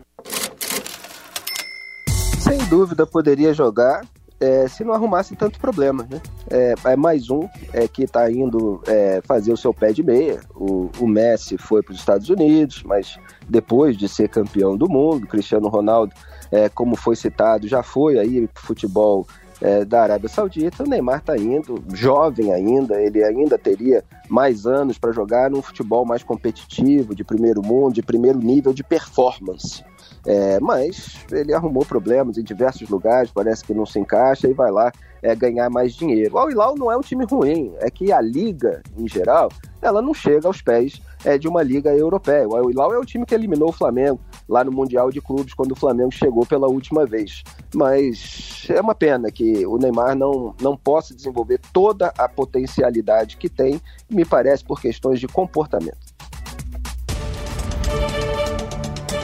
Sem 2.38 2.58
dúvida 2.68 3.06
poderia 3.06 3.54
jogar 3.54 4.02
é, 4.38 4.68
se 4.68 4.84
não 4.84 4.92
arrumasse 4.92 5.34
tanto 5.34 5.58
problema, 5.58 6.06
né? 6.10 6.20
É, 6.50 6.74
é 6.84 6.96
mais 6.96 7.30
um 7.30 7.48
é, 7.72 7.88
que 7.88 8.02
está 8.02 8.30
indo 8.30 8.82
é, 8.86 9.22
fazer 9.24 9.54
o 9.54 9.56
seu 9.56 9.72
pé 9.72 9.92
de 9.92 10.02
meia. 10.02 10.40
O, 10.54 10.90
o 10.98 11.06
Messi 11.06 11.56
foi 11.56 11.82
para 11.82 11.92
os 11.92 11.98
Estados 11.98 12.28
Unidos, 12.28 12.82
mas 12.82 13.18
depois 13.48 13.96
de 13.96 14.06
ser 14.06 14.28
campeão 14.28 14.76
do 14.76 14.86
mundo, 14.86 15.26
Cristiano 15.26 15.68
Ronaldo, 15.68 16.14
é, 16.52 16.68
como 16.68 16.94
foi 16.94 17.16
citado, 17.16 17.66
já 17.66 17.82
foi 17.82 18.18
aí 18.18 18.48
futebol 18.54 19.26
é, 19.60 19.84
da 19.84 20.02
Arábia 20.02 20.28
Saudita. 20.28 20.82
O 20.82 20.88
Neymar 20.88 21.18
está 21.18 21.36
indo, 21.36 21.82
jovem 21.92 22.52
ainda, 22.52 23.00
ele 23.00 23.22
ainda 23.22 23.58
teria 23.58 24.04
mais 24.28 24.66
anos 24.66 24.98
para 24.98 25.12
jogar 25.12 25.50
num 25.50 25.62
futebol 25.62 26.04
mais 26.04 26.22
competitivo, 26.22 27.14
de 27.14 27.24
primeiro 27.24 27.62
mundo, 27.62 27.94
de 27.94 28.02
primeiro 28.02 28.38
nível 28.38 28.72
de 28.72 28.82
performance. 28.82 29.84
É, 30.26 30.60
mas 30.60 31.24
ele 31.32 31.54
arrumou 31.54 31.84
problemas 31.84 32.36
em 32.36 32.42
diversos 32.42 32.88
lugares, 32.88 33.30
parece 33.32 33.64
que 33.64 33.72
não 33.72 33.86
se 33.86 33.98
encaixa 33.98 34.48
e 34.48 34.52
vai 34.52 34.70
lá 34.70 34.92
é, 35.22 35.34
ganhar 35.34 35.70
mais 35.70 35.94
dinheiro. 35.94 36.34
O 36.34 36.38
Al 36.38 36.50
Hilal 36.50 36.74
não 36.76 36.90
é 36.90 36.96
um 36.96 37.00
time 37.00 37.24
ruim, 37.24 37.72
é 37.78 37.90
que 37.90 38.12
a 38.12 38.20
liga, 38.20 38.82
em 38.98 39.08
geral, 39.08 39.50
ela 39.80 40.02
não 40.02 40.12
chega 40.12 40.46
aos 40.46 40.60
pés 40.60 41.00
é, 41.24 41.38
de 41.38 41.48
uma 41.48 41.62
liga 41.62 41.94
europeia. 41.94 42.46
O 42.46 42.56
Al 42.56 42.70
Hilal 42.70 42.94
é 42.94 42.98
o 42.98 43.04
time 43.04 43.24
que 43.24 43.34
eliminou 43.34 43.70
o 43.70 43.72
Flamengo 43.72 44.20
lá 44.50 44.64
no 44.64 44.72
Mundial 44.72 45.10
de 45.10 45.20
Clubes 45.20 45.54
quando 45.54 45.72
o 45.72 45.76
Flamengo 45.76 46.10
chegou 46.10 46.44
pela 46.44 46.66
última 46.66 47.06
vez. 47.06 47.44
Mas 47.72 48.66
é 48.68 48.80
uma 48.80 48.94
pena 48.94 49.30
que 49.30 49.64
o 49.64 49.78
Neymar 49.78 50.16
não, 50.16 50.54
não 50.60 50.76
possa 50.76 51.14
desenvolver 51.14 51.60
toda 51.72 52.12
a 52.18 52.28
potencialidade 52.28 53.36
que 53.36 53.48
tem, 53.48 53.80
me 54.10 54.24
parece 54.24 54.64
por 54.64 54.80
questões 54.80 55.20
de 55.20 55.28
comportamento. 55.28 56.10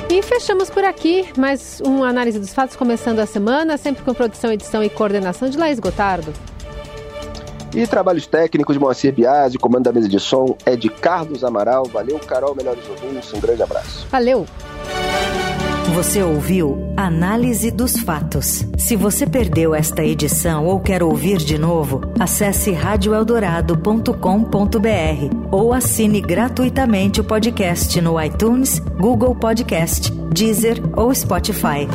E 0.08 0.22
fechamos 0.22 0.70
por 0.70 0.84
aqui 0.84 1.28
mais 1.36 1.82
um 1.84 2.04
análise 2.04 2.38
dos 2.38 2.54
fatos 2.54 2.76
começando 2.76 3.18
a 3.18 3.26
semana, 3.26 3.76
sempre 3.76 4.04
com 4.04 4.14
produção, 4.14 4.52
edição 4.52 4.82
e 4.82 4.88
coordenação 4.88 5.50
de 5.50 5.58
Laís 5.58 5.80
Gotardo. 5.80 6.32
E 7.74 7.87
trabalhos 7.87 8.26
técnicos 8.26 8.74
de 8.74 8.81
Moacir 8.81 9.12
Biasi, 9.12 9.59
comando 9.59 9.85
da 9.85 9.92
mesa 9.92 10.09
de 10.09 10.18
som 10.18 10.57
é 10.64 10.76
de 10.76 10.88
Carlos 10.88 11.44
Amaral. 11.44 11.85
Valeu, 11.85 12.18
Carol, 12.18 12.55
melhores 12.55 12.88
ouvintes, 12.88 13.33
um 13.33 13.40
grande 13.40 13.62
abraço. 13.62 14.07
Valeu! 14.11 14.46
Você 15.94 16.22
ouviu 16.22 16.92
Análise 16.96 17.70
dos 17.70 17.96
Fatos. 17.96 18.64
Se 18.76 18.96
você 18.96 19.26
perdeu 19.26 19.74
esta 19.74 20.05
edição 20.05 20.66
ou 20.66 20.81
quer 20.81 21.02
ouvir 21.02 21.38
de 21.38 21.57
novo, 21.57 22.02
acesse 22.18 22.72
radioeldorado.com.br 22.72 25.48
ou 25.50 25.72
assine 25.72 26.20
gratuitamente 26.20 27.20
o 27.20 27.24
podcast 27.24 27.98
no 28.00 28.20
iTunes, 28.20 28.79
Google 28.79 29.35
Podcast, 29.35 30.12
Deezer 30.12 30.83
ou 30.94 31.14
Spotify. 31.14 31.88